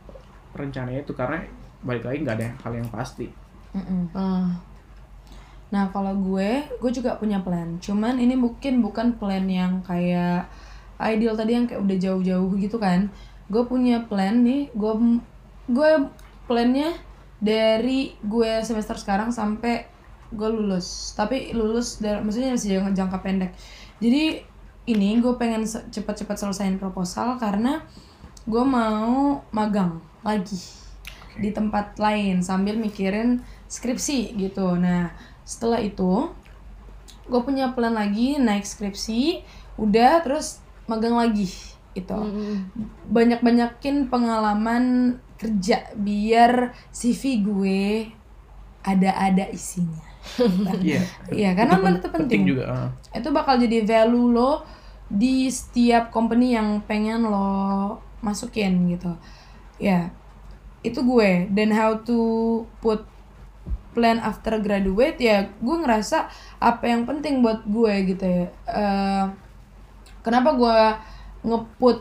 rencananya 0.57 1.03
itu 1.03 1.13
karena 1.15 1.47
balik 1.81 2.05
lagi 2.05 2.19
nggak 2.23 2.37
ada 2.37 2.49
hal 2.67 2.73
yang 2.77 2.89
pasti. 2.93 3.27
Mm-mm. 3.73 4.11
ah 4.15 4.71
Nah 5.71 5.87
kalau 5.95 6.15
gue, 6.19 6.67
gue 6.67 6.91
juga 6.91 7.15
punya 7.17 7.39
plan. 7.41 7.79
Cuman 7.79 8.19
ini 8.19 8.35
mungkin 8.35 8.83
bukan 8.83 9.15
plan 9.17 9.47
yang 9.47 9.81
kayak 9.87 10.51
ideal 10.99 11.39
tadi 11.39 11.57
yang 11.57 11.71
kayak 11.71 11.81
udah 11.87 11.97
jauh-jauh 11.97 12.51
gitu 12.59 12.77
kan. 12.83 13.09
Gue 13.47 13.63
punya 13.67 14.03
plan 14.11 14.43
nih, 14.43 14.71
gue 14.75 14.93
gue 15.71 15.91
plannya 16.51 16.91
dari 17.39 18.19
gue 18.21 18.51
semester 18.67 18.99
sekarang 18.99 19.31
sampai 19.31 19.87
gue 20.35 20.49
lulus. 20.51 21.15
Tapi 21.15 21.55
lulus 21.55 22.03
dari 22.03 22.19
maksudnya 22.19 22.59
masih 22.59 22.91
jangka, 22.91 23.19
pendek. 23.23 23.55
Jadi 24.03 24.43
ini 24.91 25.23
gue 25.23 25.35
pengen 25.39 25.63
cepet-cepet 25.71 26.35
selesaiin 26.35 26.83
proposal 26.83 27.39
karena 27.39 27.87
gue 28.43 28.65
mau 28.67 29.39
magang 29.55 30.03
lagi 30.21 30.61
di 31.41 31.51
tempat 31.55 31.97
lain 31.97 32.43
sambil 32.45 32.77
mikirin 32.77 33.41
skripsi 33.71 34.35
gitu. 34.37 34.77
Nah, 34.77 35.15
setelah 35.47 35.81
itu 35.81 36.29
gue 37.31 37.41
punya 37.47 37.71
plan 37.73 37.95
lagi 37.95 38.37
naik 38.37 38.67
skripsi, 38.67 39.47
udah 39.79 40.21
terus 40.27 40.59
magang 40.91 41.15
lagi 41.15 41.47
itu. 41.95 42.19
Mm-mm. 42.19 42.71
Banyak-banyakin 43.11 44.11
pengalaman 44.11 45.17
kerja 45.39 45.95
biar 45.97 46.75
CV 46.93 47.23
gue 47.41 47.81
ada-ada 48.85 49.49
isinya. 49.51 50.05
Iya. 50.85 51.01
Iya, 51.33 51.51
karena 51.57 51.81
Itu 51.81 51.97
itu 51.97 52.09
penting. 52.13 52.41
juga. 52.45 52.65
ah. 52.69 52.89
Itu 53.17 53.33
bakal 53.33 53.57
jadi 53.57 53.89
value 53.89 54.37
lo 54.37 54.61
di 55.11 55.49
setiap 55.49 56.13
company 56.13 56.55
yang 56.55 56.85
pengen 56.85 57.25
lo 57.25 57.97
masukin 58.21 58.85
gitu. 58.93 59.11
Ya, 59.81 60.13
itu 60.85 61.01
gue. 61.01 61.49
Dan 61.51 61.73
how 61.73 62.05
to 62.05 62.19
put 62.85 63.09
plan 63.91 64.23
after 64.23 64.55
graduate 64.63 65.19
ya 65.19 65.51
gue 65.59 65.77
ngerasa 65.83 66.31
apa 66.63 66.85
yang 66.87 67.11
penting 67.11 67.43
buat 67.43 67.67
gue 67.67 68.15
gitu 68.15 68.23
ya. 68.23 68.47
Eh, 68.71 69.25
kenapa 70.23 70.55
gue 70.55 70.79
ngeput 71.49 71.99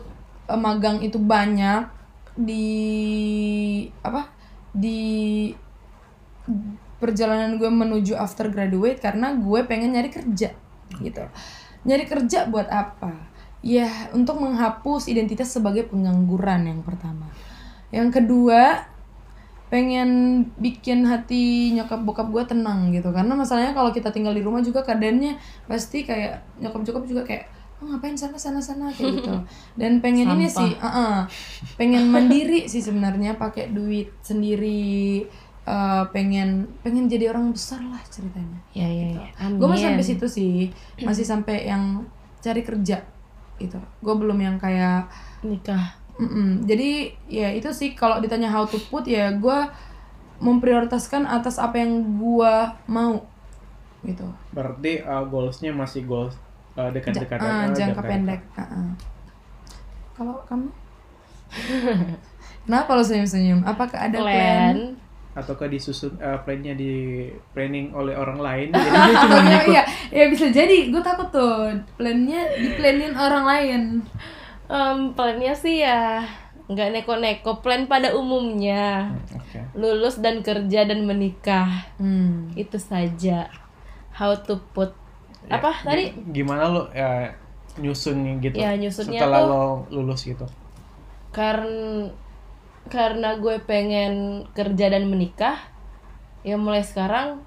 eh, 0.52 0.60
magang 0.60 1.02
itu 1.02 1.18
banyak 1.18 1.90
di 2.40 2.68
apa 4.06 4.30
di 4.72 5.52
perjalanan 7.00 7.56
gue 7.56 7.70
menuju 7.72 8.14
after 8.16 8.52
graduate 8.52 9.00
karena 9.00 9.34
gue 9.36 9.60
pengen 9.66 9.96
nyari 9.96 10.12
kerja 10.12 10.52
gitu 11.00 11.24
nyari 11.88 12.06
kerja 12.06 12.50
buat 12.52 12.68
apa 12.68 13.16
ya 13.64 14.12
untuk 14.12 14.40
menghapus 14.44 15.08
identitas 15.08 15.52
sebagai 15.52 15.88
pengangguran 15.88 16.68
yang 16.68 16.82
pertama 16.84 17.32
yang 17.90 18.14
kedua 18.14 18.86
pengen 19.70 20.42
bikin 20.58 21.06
hati 21.06 21.78
nyokap 21.78 22.02
bokap 22.02 22.28
gue 22.34 22.44
tenang 22.50 22.90
gitu. 22.90 23.14
Karena 23.14 23.38
masalahnya 23.38 23.78
kalau 23.78 23.94
kita 23.94 24.10
tinggal 24.10 24.34
di 24.34 24.42
rumah 24.42 24.66
juga 24.66 24.82
keadaannya 24.82 25.38
pasti 25.70 26.04
kayak 26.04 26.42
nyokap 26.58 26.82
bokap 26.82 27.06
juga 27.06 27.22
kayak 27.22 27.46
oh, 27.80 27.86
ngapain 27.94 28.18
sana 28.18 28.36
sana 28.36 28.58
sana? 28.58 28.90
kayak 28.90 29.22
gitu. 29.22 29.34
Dan 29.80 30.02
pengen 30.02 30.26
ini 30.34 30.50
Sampah. 30.50 30.58
sih 30.58 30.72
uh-uh, 30.74 31.16
pengen 31.78 32.10
mandiri 32.10 32.66
sih 32.66 32.82
sebenarnya 32.82 33.38
pakai 33.38 33.70
duit 33.70 34.10
sendiri 34.26 35.30
uh, 35.70 36.10
pengen 36.10 36.66
pengen 36.82 37.06
jadi 37.06 37.30
orang 37.30 37.54
besar 37.54 37.86
lah 37.86 38.02
ceritanya. 38.10 38.58
Ya 38.74 38.90
ya, 38.90 39.22
ya. 39.22 39.30
gue 39.54 39.68
masih 39.70 39.94
sampai 39.94 40.06
situ 40.06 40.26
sih. 40.26 40.56
Masih 41.06 41.26
sampai 41.30 41.70
yang 41.70 42.10
cari 42.42 42.66
kerja 42.66 43.06
itu 43.60 43.76
gue 43.76 44.16
belum 44.16 44.40
yang 44.40 44.56
kayak 44.56 45.12
nikah 45.44 45.99
Mm-mm. 46.20 46.68
Jadi 46.68 46.92
ya 47.26 47.48
itu 47.50 47.72
sih 47.72 47.96
kalau 47.96 48.20
ditanya 48.20 48.52
how 48.52 48.68
to 48.68 48.76
put 48.92 49.08
ya 49.08 49.32
gue 49.32 49.60
memprioritaskan 50.40 51.24
atas 51.24 51.56
apa 51.56 51.80
yang 51.80 51.92
gue 52.16 52.54
mau 52.88 53.24
gitu. 54.04 54.28
Berarti 54.52 55.00
uh, 55.00 55.24
goalsnya 55.24 55.72
masih 55.72 56.04
goals 56.04 56.36
uh, 56.76 56.88
dekat-dekat 56.88 57.40
Ah, 57.40 57.68
aja, 57.68 57.88
jangka 57.88 58.02
pendek. 58.04 58.42
Ah, 58.54 58.64
ah. 58.64 58.90
Kalau 60.14 60.36
kamu? 60.46 60.68
Kenapa 62.64 62.90
lo 62.94 63.04
senyum-senyum? 63.04 63.66
Apakah 63.66 63.98
ada 63.98 64.18
plan? 64.20 64.30
plan 64.30 64.78
Ataukah 65.30 65.68
disusun 65.68 66.20
uh, 66.20 66.36
plannya 66.44 66.76
di 66.76 67.26
planning 67.54 67.96
oleh 67.96 68.12
orang 68.14 68.38
lain? 68.38 68.68
Jadi 68.76 68.98
dia 68.98 69.16
cuma 69.18 69.36
Oh, 69.36 69.42
ngikut. 69.42 69.72
iya, 69.72 69.84
ya 70.12 70.26
bisa 70.28 70.46
jadi. 70.50 70.92
Gue 70.92 71.00
takut 71.00 71.30
tuh 71.30 71.70
plannya 71.96 72.44
diplanin 72.56 73.14
orang 73.14 73.46
lain. 73.46 73.82
Em, 74.70 75.12
plannya 75.12 75.52
sih 75.52 75.82
ya 75.82 76.22
nggak 76.70 76.90
neko-neko 76.94 77.58
plan 77.60 77.90
pada 77.90 78.14
umumnya 78.14 79.10
Oke. 79.34 79.58
lulus 79.74 80.22
dan 80.22 80.46
kerja 80.46 80.86
dan 80.86 81.02
menikah 81.04 81.90
Hmm. 81.98 82.54
itu 82.54 82.78
saja 82.78 83.50
how 84.14 84.38
to 84.38 84.62
put 84.72 84.94
Ya, 85.42 85.58
apa 85.58 85.74
tadi 85.82 86.14
Gimana 86.30 86.70
lo? 86.70 86.82
Ya, 86.92 87.34
nyusun 87.76 88.38
gitu 88.38 88.54
Ya, 88.54 88.78
nyusunnya 88.78 89.18
setelah 89.18 89.42
tuh- 89.42 89.50
lo 89.50 89.64
lulus 89.92 90.22
gitu 90.24 90.46
karena 91.30 92.14
karena 92.86 93.38
gue 93.38 93.58
pengen 93.60 94.14
kerja 94.52 94.90
dan 94.90 95.06
menikah 95.06 95.58
ya 96.42 96.54
mulai 96.56 96.82
sekarang 96.82 97.42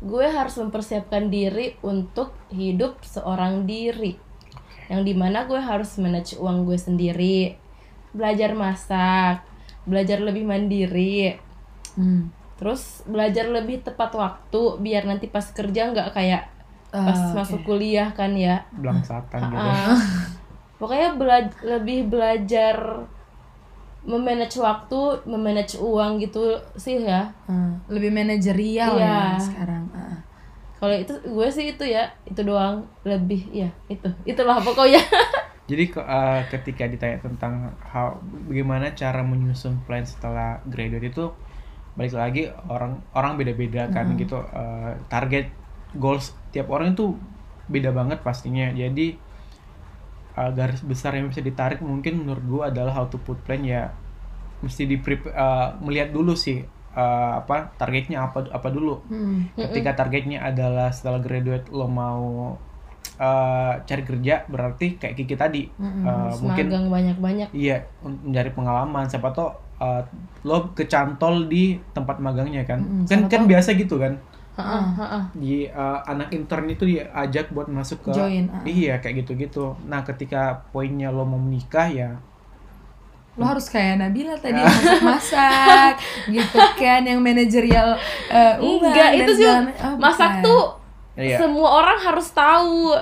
gue 0.00 0.26
harus 0.26 0.56
mempersiapkan 0.56 1.28
diri 1.28 1.76
untuk 1.80 2.32
hidup 2.48 3.00
seorang 3.02 3.64
diri 3.64 4.16
yang 4.90 5.00
di 5.00 5.14
mana 5.14 5.46
gue 5.46 5.56
harus 5.56 5.94
manage 5.96 6.34
uang 6.34 6.66
gue 6.66 6.74
sendiri 6.74 7.54
belajar 8.10 8.52
masak 8.52 9.46
belajar 9.82 10.18
lebih 10.18 10.42
mandiri 10.42 11.38
Hmm. 11.90 12.30
terus 12.54 13.02
belajar 13.04 13.46
lebih 13.46 13.80
tepat 13.80 14.10
waktu 14.12 14.62
biar 14.78 15.02
nanti 15.04 15.26
pas 15.26 15.42
kerja 15.44 15.90
nggak 15.90 16.10
kayak 16.12 16.46
pas 16.88 17.14
Ah, 17.14 17.34
masuk 17.36 17.62
kuliah 17.62 18.10
kan 18.10 18.30
ya 18.32 18.62
belang 18.72 18.98
satan 19.00 19.42
gitu 19.44 19.58
Ah. 19.60 19.94
pokoknya 20.76 21.14
bela- 21.14 21.58
lebih 21.62 22.06
belajar 22.06 23.06
memanage 24.00 24.56
waktu, 24.56 24.96
memanage 25.24 25.76
uang 25.76 26.16
gitu 26.18 26.40
sih 26.74 27.04
ya. 27.04 27.28
Ah, 27.44 27.76
lebih 27.86 28.08
manajerial 28.08 28.96
Iya. 28.96 29.36
ya 29.36 29.36
sekarang. 29.36 29.84
Ah. 29.92 30.19
Kalau 30.80 30.96
itu 30.96 31.12
gue 31.12 31.48
sih 31.52 31.76
itu 31.76 31.84
ya, 31.84 32.08
itu 32.24 32.40
doang 32.40 32.88
lebih 33.04 33.44
ya 33.52 33.68
itu. 33.92 34.08
Itulah 34.24 34.64
pokoknya. 34.64 35.04
Jadi 35.70 35.84
eh, 35.92 36.40
ketika 36.50 36.88
ditanya 36.88 37.22
tentang 37.22 37.76
how, 37.84 38.18
bagaimana 38.48 38.90
cara 38.96 39.22
menyusun 39.22 39.84
plan 39.86 40.02
setelah 40.02 40.58
graduate 40.66 41.12
itu 41.12 41.30
balik 41.94 42.16
lagi 42.16 42.48
orang 42.70 43.02
orang 43.12 43.36
beda-beda 43.36 43.86
kan 43.92 44.16
gitu 44.16 44.40
eh, 44.40 44.96
target 45.12 45.52
goals 45.94 46.32
tiap 46.50 46.72
orang 46.72 46.96
itu 46.96 47.14
beda 47.68 47.92
banget 47.92 48.18
pastinya. 48.24 48.72
Jadi 48.72 49.14
eh, 50.34 50.50
garis 50.56 50.80
besar 50.82 51.14
yang 51.14 51.28
bisa 51.28 51.44
ditarik 51.44 51.78
mungkin 51.84 52.24
menurut 52.24 52.44
gua 52.48 52.62
adalah 52.72 52.96
how 52.96 53.06
to 53.06 53.20
put 53.20 53.38
plan 53.44 53.62
ya 53.62 53.92
mesti 54.60 54.84
di 54.84 55.00
melihat 55.80 56.12
dulu 56.12 56.36
sih 56.36 56.79
eh, 56.92 57.32
apa 57.40 57.70
targetnya 57.78 58.26
apa 58.26 58.46
apa 58.50 58.68
dulu 58.70 58.98
Hmm. 59.10 59.46
ketika 59.54 59.94
targetnya 59.96 60.42
adalah 60.42 60.90
setelah 60.90 61.20
graduate 61.22 61.66
lo 61.70 61.86
mau 61.86 62.54
eh, 63.20 63.72
cari 63.84 64.02
kerja 64.02 64.44
berarti 64.48 64.96
kayak 64.96 65.14
Kiki 65.18 65.36
tadi 65.36 65.62
Mm-mm, 65.76 66.04
eh, 66.06 66.32
mungkin 66.40 66.66
banyak-banyak. 66.90 67.48
iya 67.52 67.76
mencari 68.02 68.50
pengalaman 68.56 69.04
siapa 69.06 69.28
tau 69.30 69.52
eh, 69.80 70.02
lo 70.44 70.72
kecantol 70.72 71.46
di 71.46 71.76
tempat 71.92 72.16
magangnya 72.18 72.64
kan 72.64 72.80
Mm-mm, 72.80 73.04
kan 73.06 73.20
kan 73.28 73.42
tau. 73.44 73.50
biasa 73.50 73.76
gitu 73.76 73.96
kan 74.00 74.16
heeh. 74.60 75.22
di 75.32 75.64
eh, 75.64 75.98
anak 76.04 76.32
intern 76.32 76.68
itu 76.68 76.84
diajak 76.84 77.48
buat 77.54 77.68
masuk 77.70 78.08
ke 78.08 78.12
Join, 78.12 78.44
ah. 78.52 78.60
iya 78.66 79.00
kayak 79.00 79.24
gitu-gitu 79.24 79.72
nah 79.88 80.04
ketika 80.04 80.64
poinnya 80.72 81.08
lo 81.08 81.24
mau 81.24 81.40
menikah 81.40 81.88
ya 81.88 82.10
Lo 83.34 83.44
harus 83.46 83.66
kayak 83.66 83.98
Nabila 83.98 84.34
tadi 84.34 84.58
masak-masak 84.66 85.94
gitu 86.26 86.58
kan 86.74 87.00
yang 87.02 87.20
manajerial 87.20 87.94
uang 88.58 88.90
Enggak, 88.90 89.10
itu 89.14 89.32
sih 89.34 89.46
oh, 89.46 89.62
masak 89.96 90.40
bukan. 90.40 90.44
tuh 90.44 90.64
Iya. 91.14 91.36
semua 91.36 91.68
orang 91.78 91.98
harus 92.00 92.32
tahu. 92.32 92.96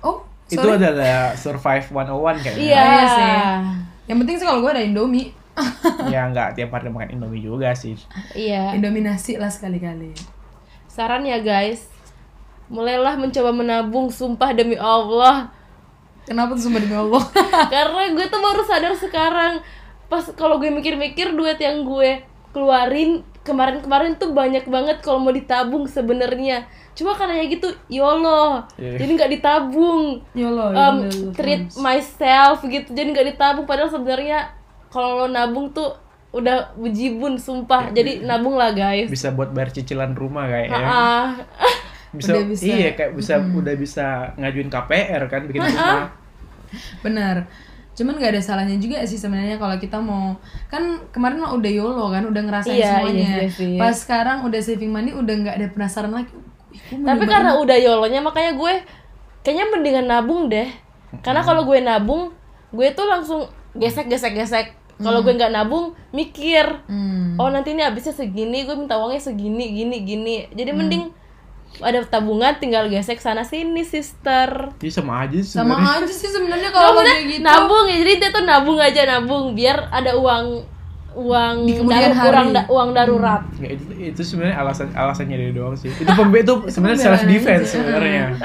Oh, 0.00 0.16
itu 0.44 0.58
sorry. 0.58 0.74
adalah 0.74 1.30
survive 1.32 1.86
101 1.86 2.42
kayaknya 2.42 2.60
Iya. 2.60 2.82
iya 2.82 3.04
sih. 3.06 3.32
Yang 4.04 4.18
penting 4.20 4.36
sih 4.36 4.46
kalau 4.46 4.60
gue 4.60 4.70
ada 4.70 4.82
Indomie. 4.82 5.30
ya 6.10 6.26
nggak 6.26 6.58
tiap 6.58 6.74
hari 6.74 6.90
makan 6.90 7.14
indomie 7.14 7.38
juga 7.38 7.70
sih 7.72 7.94
Iya. 8.34 8.74
Indominasi 8.74 9.38
lah 9.38 9.46
sekali-kali. 9.46 10.10
Saran 10.86 11.22
ya 11.22 11.38
guys. 11.38 11.86
Mulailah 12.66 13.14
mencoba 13.14 13.50
menabung 13.50 14.10
sumpah 14.10 14.50
demi 14.50 14.74
Allah. 14.74 15.54
Kenapa 16.24 16.56
tuh 16.56 16.68
sumpah 16.68 16.80
demi 16.80 16.96
Allah? 16.96 17.24
Karena 17.74 18.02
gue 18.10 18.26
tuh 18.26 18.40
baru 18.40 18.62
sadar 18.64 18.94
sekarang 18.96 19.60
pas 20.04 20.24
kalau 20.36 20.60
gue 20.60 20.68
mikir-mikir 20.68 21.32
duit 21.32 21.56
yang 21.56 21.84
gue 21.84 22.22
keluarin 22.52 23.24
kemarin-kemarin 23.44 24.16
tuh 24.16 24.32
banyak 24.32 24.64
banget 24.64 25.04
kalau 25.04 25.20
mau 25.20 25.32
ditabung 25.32 25.84
sebenarnya. 25.84 26.64
Cuma 26.96 27.12
karena 27.12 27.42
ya 27.42 27.44
gitu, 27.50 27.68
YOLO. 27.92 28.64
Iya. 28.80 29.04
Jadi 29.04 29.10
nggak 29.20 29.32
ditabung. 29.36 30.02
Yolo, 30.32 30.72
Um, 30.72 30.96
treat 31.36 31.68
myself 31.76 32.64
gitu. 32.64 32.88
Jadi 32.96 33.12
nggak 33.12 33.36
ditabung 33.36 33.68
padahal 33.68 33.92
sebenarnya 33.92 34.48
kalau 34.88 35.20
lo 35.20 35.26
nabung 35.28 35.68
tuh 35.76 35.92
udah 36.32 36.72
bejibun 36.80 37.36
sumpah. 37.36 37.92
Jadi 37.92 38.24
nabung 38.24 38.56
lah 38.56 38.72
guys. 38.72 39.12
bisa 39.12 39.28
buat 39.30 39.52
bayar 39.52 39.76
cicilan 39.76 40.16
rumah 40.16 40.48
kayaknya 40.48 40.80
bisa, 42.14 42.32
Udah 42.32 42.44
bisa. 42.46 42.64
iya 42.64 42.90
kayak 42.92 43.12
bisa 43.12 43.34
udah 43.38 43.74
bisa 43.74 44.06
ngajuin 44.34 44.68
KPR 44.68 45.22
kan 45.26 45.42
bikin 45.44 45.60
rumah 45.66 46.10
Benar. 47.00 47.36
Cuman 47.94 48.18
gak 48.18 48.34
ada 48.34 48.42
salahnya 48.42 48.74
juga 48.76 48.98
sih 49.06 49.14
sebenarnya 49.14 49.54
kalau 49.54 49.78
kita 49.78 50.02
mau 50.02 50.34
kan 50.66 50.82
kemarin 51.14 51.38
mah 51.38 51.54
udah 51.54 51.70
YOLO 51.70 52.10
kan 52.10 52.26
udah 52.26 52.42
ngerasain 52.42 52.74
Iya, 52.74 52.90
semuanya. 52.98 53.28
iya 53.38 53.46
sih. 53.46 53.78
Pas 53.78 53.94
sekarang 53.94 54.42
udah 54.42 54.58
saving 54.58 54.90
money 54.90 55.14
udah 55.14 55.30
nggak 55.36 55.54
ada 55.54 55.66
penasaran 55.70 56.10
lagi. 56.10 56.34
Tapi 56.90 57.24
karena 57.24 57.54
udah 57.54 57.76
yolonya 57.78 58.18
makanya 58.18 58.58
gue 58.58 58.82
kayaknya 59.46 59.66
mendingan 59.70 60.06
nabung 60.10 60.50
deh. 60.50 60.66
Karena 61.22 61.46
kalau 61.46 61.62
gue 61.62 61.78
nabung, 61.78 62.34
gue 62.74 62.88
tuh 62.90 63.06
langsung 63.06 63.46
gesek 63.72 64.10
gesek 64.10 64.34
gesek. 64.34 64.74
Kalau 64.94 65.22
gue 65.22 65.30
nggak 65.30 65.54
nabung, 65.54 65.94
mikir. 66.10 66.66
Hmm. 66.90 67.38
Oh 67.38 67.46
nanti 67.46 67.74
ini 67.74 67.82
habisnya 67.82 68.10
segini, 68.10 68.66
gue 68.66 68.74
minta 68.74 68.98
uangnya 68.98 69.22
segini, 69.22 69.70
gini, 69.70 70.02
gini. 70.02 70.50
Jadi 70.50 70.70
mending 70.70 71.14
ada 71.76 71.98
tabungan, 72.02 72.54
tinggal 72.54 72.86
gesek 72.86 73.18
sana 73.18 73.42
sini, 73.42 73.82
sister. 73.82 74.70
Jadi 74.76 74.92
sama 74.92 75.22
aja 75.22 75.34
sih 75.36 75.54
Sama 75.54 75.74
aja 75.74 76.06
sih 76.06 76.26
sebenarnya 76.26 76.70
kalau 76.70 76.94
kayak 76.96 77.22
gitu. 77.28 77.42
nabung 77.42 77.84
ya, 77.84 77.96
jadi 77.96 78.12
dia 78.16 78.30
tuh 78.30 78.42
nabung 78.42 78.78
aja 78.78 79.00
nabung, 79.04 79.44
biar 79.52 79.88
ada 79.88 80.14
uang 80.14 80.46
uang 81.14 81.56
Di 81.62 81.74
kemudian 81.76 82.10
hari. 82.10 82.26
uang, 82.28 82.48
da- 82.50 82.66
uang 82.68 82.90
darurat. 82.90 83.42
Ya, 83.56 83.70
itu 83.70 83.84
itu 83.96 84.20
sebenarnya 84.20 84.58
alasan 84.58 84.90
alasannya 84.92 85.36
dia 85.36 85.52
doang 85.52 85.74
sih 85.74 85.86
itu 85.88 86.10
pembe 86.10 86.42
itu 86.42 86.54
sebenarnya 86.66 86.98
self 87.00 87.22
defense 87.24 87.70
sebenarnya 87.70 88.34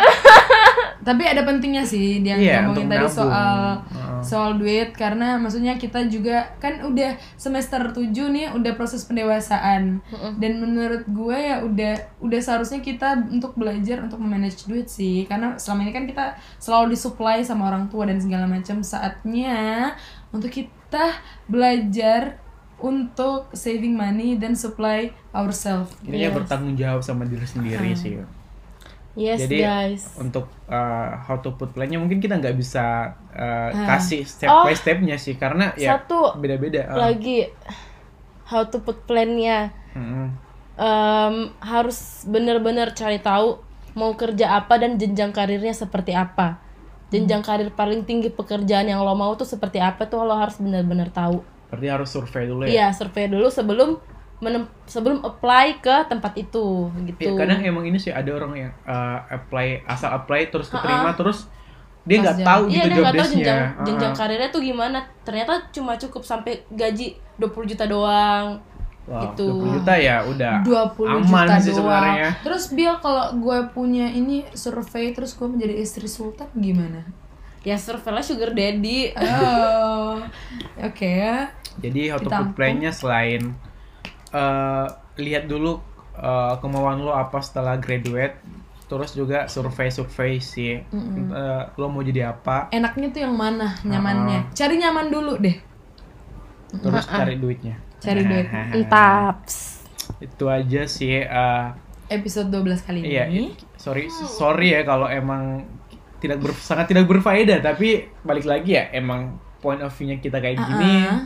Tapi 0.99 1.23
ada 1.23 1.41
pentingnya 1.41 1.81
sih 1.81 2.19
dia 2.19 2.35
Iya, 2.35 2.61
ngomongin 2.61 2.85
tadi 2.87 3.01
nabung. 3.01 3.17
soal 3.17 3.57
Heeh. 3.81 4.08
Soal 4.23 4.55
duit 4.55 4.91
karena 4.93 5.36
maksudnya 5.38 5.75
kita 5.75 6.08
juga 6.08 6.55
kan 6.58 6.82
udah 6.84 7.15
semester 7.36 7.91
7 7.91 8.10
nih 8.10 8.51
udah 8.53 8.73
proses 8.73 9.03
pendewasaan. 9.05 10.01
Dan 10.39 10.51
menurut 10.60 11.03
gue 11.08 11.38
ya 11.38 11.62
udah 11.62 11.93
udah 12.19 12.39
seharusnya 12.39 12.79
kita 12.79 13.29
untuk 13.29 13.55
belajar 13.55 14.01
untuk 14.01 14.19
memanage 14.19 14.65
duit 14.65 14.88
sih 14.88 15.23
karena 15.27 15.55
selama 15.60 15.86
ini 15.86 15.93
kan 15.93 16.05
kita 16.05 16.25
selalu 16.58 16.95
disuplai 16.95 17.43
sama 17.43 17.69
orang 17.69 17.88
tua 17.88 18.08
dan 18.08 18.19
segala 18.19 18.47
macam 18.47 18.82
saatnya 18.82 19.93
untuk 20.29 20.49
kita 20.49 21.19
belajar 21.45 22.39
untuk 22.79 23.51
saving 23.51 23.91
money 23.91 24.39
dan 24.39 24.55
supply 24.55 25.12
ourselves. 25.36 25.91
intinya 26.01 26.32
Yes. 26.32 26.38
bertanggung 26.39 26.75
jawab 26.79 27.03
sama 27.03 27.27
diri 27.27 27.43
sendiri 27.43 27.91
sih 27.91 28.15
Yes 29.19 29.43
Jadi 29.43 29.60
guys. 29.60 30.15
untuk 30.15 30.47
uh, 30.65 31.12
how 31.19 31.36
to 31.38 31.51
put 31.53 31.69
plan-nya 31.69 31.99
mungkin 31.99 32.17
kita 32.17 32.39
nggak 32.39 32.55
bisa 32.55 33.12
uh, 33.29 33.67
Ah. 33.67 33.86
kasih 33.89 34.23
step 34.23 34.47
Oh. 34.47 34.63
by 34.63 34.71
stepnya 34.71 35.19
sih 35.19 35.36
karena 35.36 35.75
ya 35.75 35.99
Satu 35.99 36.39
beda-beda. 36.39 36.88
ah. 36.88 37.12
lagi 37.12 37.51
how 38.45 38.63
to 38.63 38.79
put 38.79 39.03
plan-nya. 39.03 39.75
Mm-mm. 39.91 40.32
Em, 40.73 41.36
harus 41.60 41.99
bener-bener 42.23 42.93
cari 42.93 43.19
tahu 43.19 43.60
mau 43.91 44.15
kerja 44.15 44.55
apa 44.55 44.79
dan 44.79 44.95
jenjang 44.95 45.29
karirnya 45.29 45.75
seperti 45.75 46.15
apa. 46.15 46.63
Jenjang 47.10 47.41
karir 47.41 47.67
paling 47.69 48.05
tinggi 48.05 48.29
pekerjaan 48.29 48.88
yang 48.88 49.01
lo 49.01 49.12
mau 49.13 49.36
tuh 49.36 49.43
seperti 49.43 49.77
apa 49.77 50.05
tuh 50.05 50.23
lo 50.23 50.32
harus 50.32 50.55
bener-bener 50.55 51.12
tahu. 51.12 51.43
Berarti 51.67 51.88
harus 51.88 52.08
survei 52.08 52.47
dulu 52.47 52.63
ya. 52.63 52.69
Iya, 52.69 52.88
survei 52.95 53.27
dulu 53.27 53.51
sebelum 53.51 53.99
menem- 54.39 54.71
sebelum 54.88 55.19
apply 55.21 55.84
ke 55.84 55.95
tempat 56.08 56.34
itu 56.36 56.88
gitu. 57.06 57.19
Ya, 57.21 57.32
kadang 57.36 57.60
emang 57.60 57.84
ini 57.84 57.99
sih 57.99 58.12
ada 58.12 58.32
orang 58.32 58.52
yang 58.56 58.71
uh, 58.84 59.19
apply 59.28 59.84
asal 59.84 60.15
apply 60.15 60.47
terus 60.47 60.71
keterima 60.71 61.12
terus 61.13 61.52
dia 62.08 62.23
nggak 62.23 62.41
tahu 62.41 62.63
Iya 62.71 62.84
gitu 62.88 62.89
dia 62.89 62.95
job 62.95 63.06
tahu 63.06 63.28
jenjang 63.30 63.60
Ah, 63.60 63.86
jenjang 63.86 64.13
ah. 64.15 64.17
karirnya 64.17 64.49
tuh 64.49 64.62
gimana. 64.63 64.99
Ternyata 65.21 65.54
cuma 65.69 65.99
cukup 65.99 66.23
sampai 66.23 66.63
gaji 66.71 67.19
20 67.38 67.71
juta 67.75 67.86
doang. 67.86 68.63
Wah, 69.06 69.21
gitu. 69.30 69.45
20 69.62 69.78
juta 69.82 69.93
ya 69.97 70.21
udah 70.23 70.62
20 70.63 71.06
aman 71.06 71.45
juta 71.45 71.56
sih 71.60 71.73
doang. 71.75 71.78
sebenarnya. 71.84 72.30
Terus 72.41 72.63
Bill 72.71 72.95
kalau 73.04 73.25
gue 73.36 73.58
punya 73.75 74.08
ini 74.08 74.47
survei 74.56 75.12
terus 75.12 75.36
gue 75.36 75.45
menjadi 75.45 75.75
istri 75.75 76.08
sultan 76.08 76.47
gimana? 76.56 77.04
Ya 77.62 77.75
survei 77.75 78.23
sugar 78.23 78.56
daddy. 78.56 79.12
Oh, 79.19 80.23
oke 80.80 81.04
ya. 81.06 81.52
Jadi 81.78 82.08
how 82.10 82.17
to 82.17 82.32
plan-nya 82.56 82.89
selain 82.89 83.54
eh, 84.31 84.87
lihat 85.17 85.45
dulu 85.45 85.79
eh, 86.13 86.53
kemauan 86.57 86.99
lo 86.99 87.11
apa 87.11 87.39
setelah 87.39 87.75
graduate, 87.75 88.37
terus 88.85 89.13
juga 89.13 89.45
survei-survei 89.45 90.37
sih. 90.37 90.81
Eh, 90.81 91.63
lo 91.73 91.85
mau 91.87 92.01
jadi 92.01 92.29
apa, 92.29 92.69
Enaknya 92.69 93.07
tuh 93.09 93.21
yang 93.21 93.33
mana 93.33 93.77
nyamannya? 93.81 94.51
Cari 94.51 94.75
nyaman 94.77 95.07
dulu 95.07 95.33
deh. 95.37 95.57
terus 96.69 97.05
cari 97.05 97.33
duitnya. 97.35 97.81
Cari 97.97 98.21
duit. 98.23 98.45
Entaps. 98.77 99.85
Itu 100.19 100.45
aja 100.47 100.85
sih. 100.85 101.21
eh, 101.21 101.67
Episode 102.09 102.49
12 102.49 102.81
kali 102.81 102.99
iya, 103.05 103.29
ini. 103.29 103.53
sorry 103.77 104.09
sorry 104.09 104.73
ya 104.73 104.81
kalau 104.81 105.05
emang 105.05 105.61
tidak 106.17 106.41
ber, 106.41 106.57
sangat 106.57 106.89
tidak 106.89 107.05
berfaedah 107.05 107.61
tapi 107.61 108.09
balik 108.25 108.49
lagi 108.49 108.73
ya 108.75 108.89
emang 108.91 109.37
point 109.61 109.77
of 109.77 109.93
view-nya 109.93 110.17
kita 110.17 110.41
kayak 110.41 110.57
gini 110.57 111.05
Ah, 111.05 111.13
ah. 111.13 111.19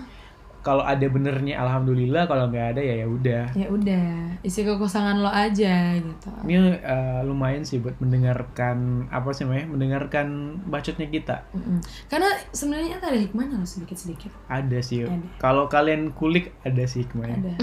Kalau 0.64 0.82
ada 0.82 1.04
benernya 1.12 1.60
alhamdulillah. 1.60 2.24
Kalau 2.26 2.48
nggak 2.48 2.76
ada 2.76 2.82
ya 2.82 3.04
ya 3.04 3.08
udah. 3.08 3.44
Ya 3.54 3.68
udah 3.68 4.08
isi 4.42 4.64
kekosongan 4.64 5.20
lo 5.20 5.28
aja 5.28 6.00
gitu. 6.00 6.32
Ini 6.48 6.80
eh, 6.80 7.20
lumayan 7.28 7.68
sih 7.68 7.84
buat 7.84 8.00
mendengarkan 8.00 9.08
apa 9.12 9.30
sih 9.36 9.44
namanya 9.44 9.68
mendengarkan 9.70 10.28
bacotnya 10.66 11.08
kita. 11.12 11.44
Mm-mm. 11.52 11.84
karena 12.08 12.30
sebenarnya 12.56 13.04
ada 13.04 13.20
hikmahnya 13.20 13.60
loh 13.60 13.68
sedikit 13.68 14.00
sedikit 14.00 14.32
ada 14.48 14.80
sih. 14.80 15.04
Ada. 15.04 15.20
kalau 15.38 15.68
kalian 15.68 16.16
kulik 16.16 16.56
ada 16.64 16.88
sih 16.88 17.04
hikmahnya. 17.04 17.38
Ada. 17.44 17.54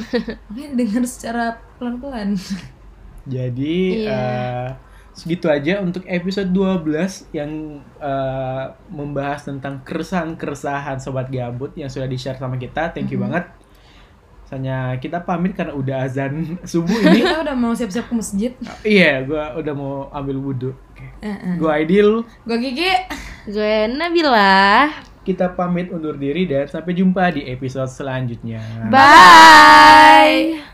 Makanya 0.53 0.71
dengar 0.77 1.03
secara 1.09 1.45
pelan 1.81 1.97
pelan 1.99 2.31
jadi 3.29 3.77
Iya. 4.05 4.13
eh, 4.13 4.69
segitu 5.11 5.51
aja 5.51 5.83
untuk 5.83 6.07
episode 6.07 6.49
12 6.49 7.31
yang 7.35 7.51
eh, 7.99 8.65
membahas 8.89 9.45
tentang 9.45 9.83
keresahan-keresahan 9.83 10.99
sobat 10.99 11.29
gabut 11.29 11.75
yang 11.75 11.91
sudah 11.91 12.07
di-share 12.07 12.39
sama 12.39 12.57
kita. 12.57 12.91
Thank 12.91 13.13
you 13.13 13.21
banget. 13.21 13.47
Misalnya 14.43 14.99
kita 14.99 15.23
pamit 15.23 15.55
karena 15.55 15.71
udah 15.73 16.03
azan 16.03 16.33
subuh 16.73 16.99
ini. 17.07 17.23
Kita 17.23 17.43
udah 17.43 17.55
mau 17.55 17.71
siap 17.71 17.91
siap 17.91 18.11
ke 18.11 18.15
masjid. 18.19 18.53
Iya 18.83 19.23
gua 19.23 19.55
udah 19.55 19.75
mau 19.75 19.95
ambil 20.11 20.37
wudhu. 20.43 20.71
Oke. 20.75 21.07
Heeh. 21.23 21.55
gua 21.55 21.79
Aidil. 21.79 22.27
Gue 22.43 22.59
Kiki 22.59 22.91
Gue 23.47 23.87
Nabila. 23.89 24.91
kita 25.21 25.53
pamit 25.53 25.93
undur 25.93 26.17
diri 26.17 26.49
dan 26.49 26.67
sampai 26.67 26.97
jumpa 26.97 27.31
di 27.31 27.45
episode 27.47 27.87
selanjutnya. 27.87 28.59
Bye. 28.91 30.70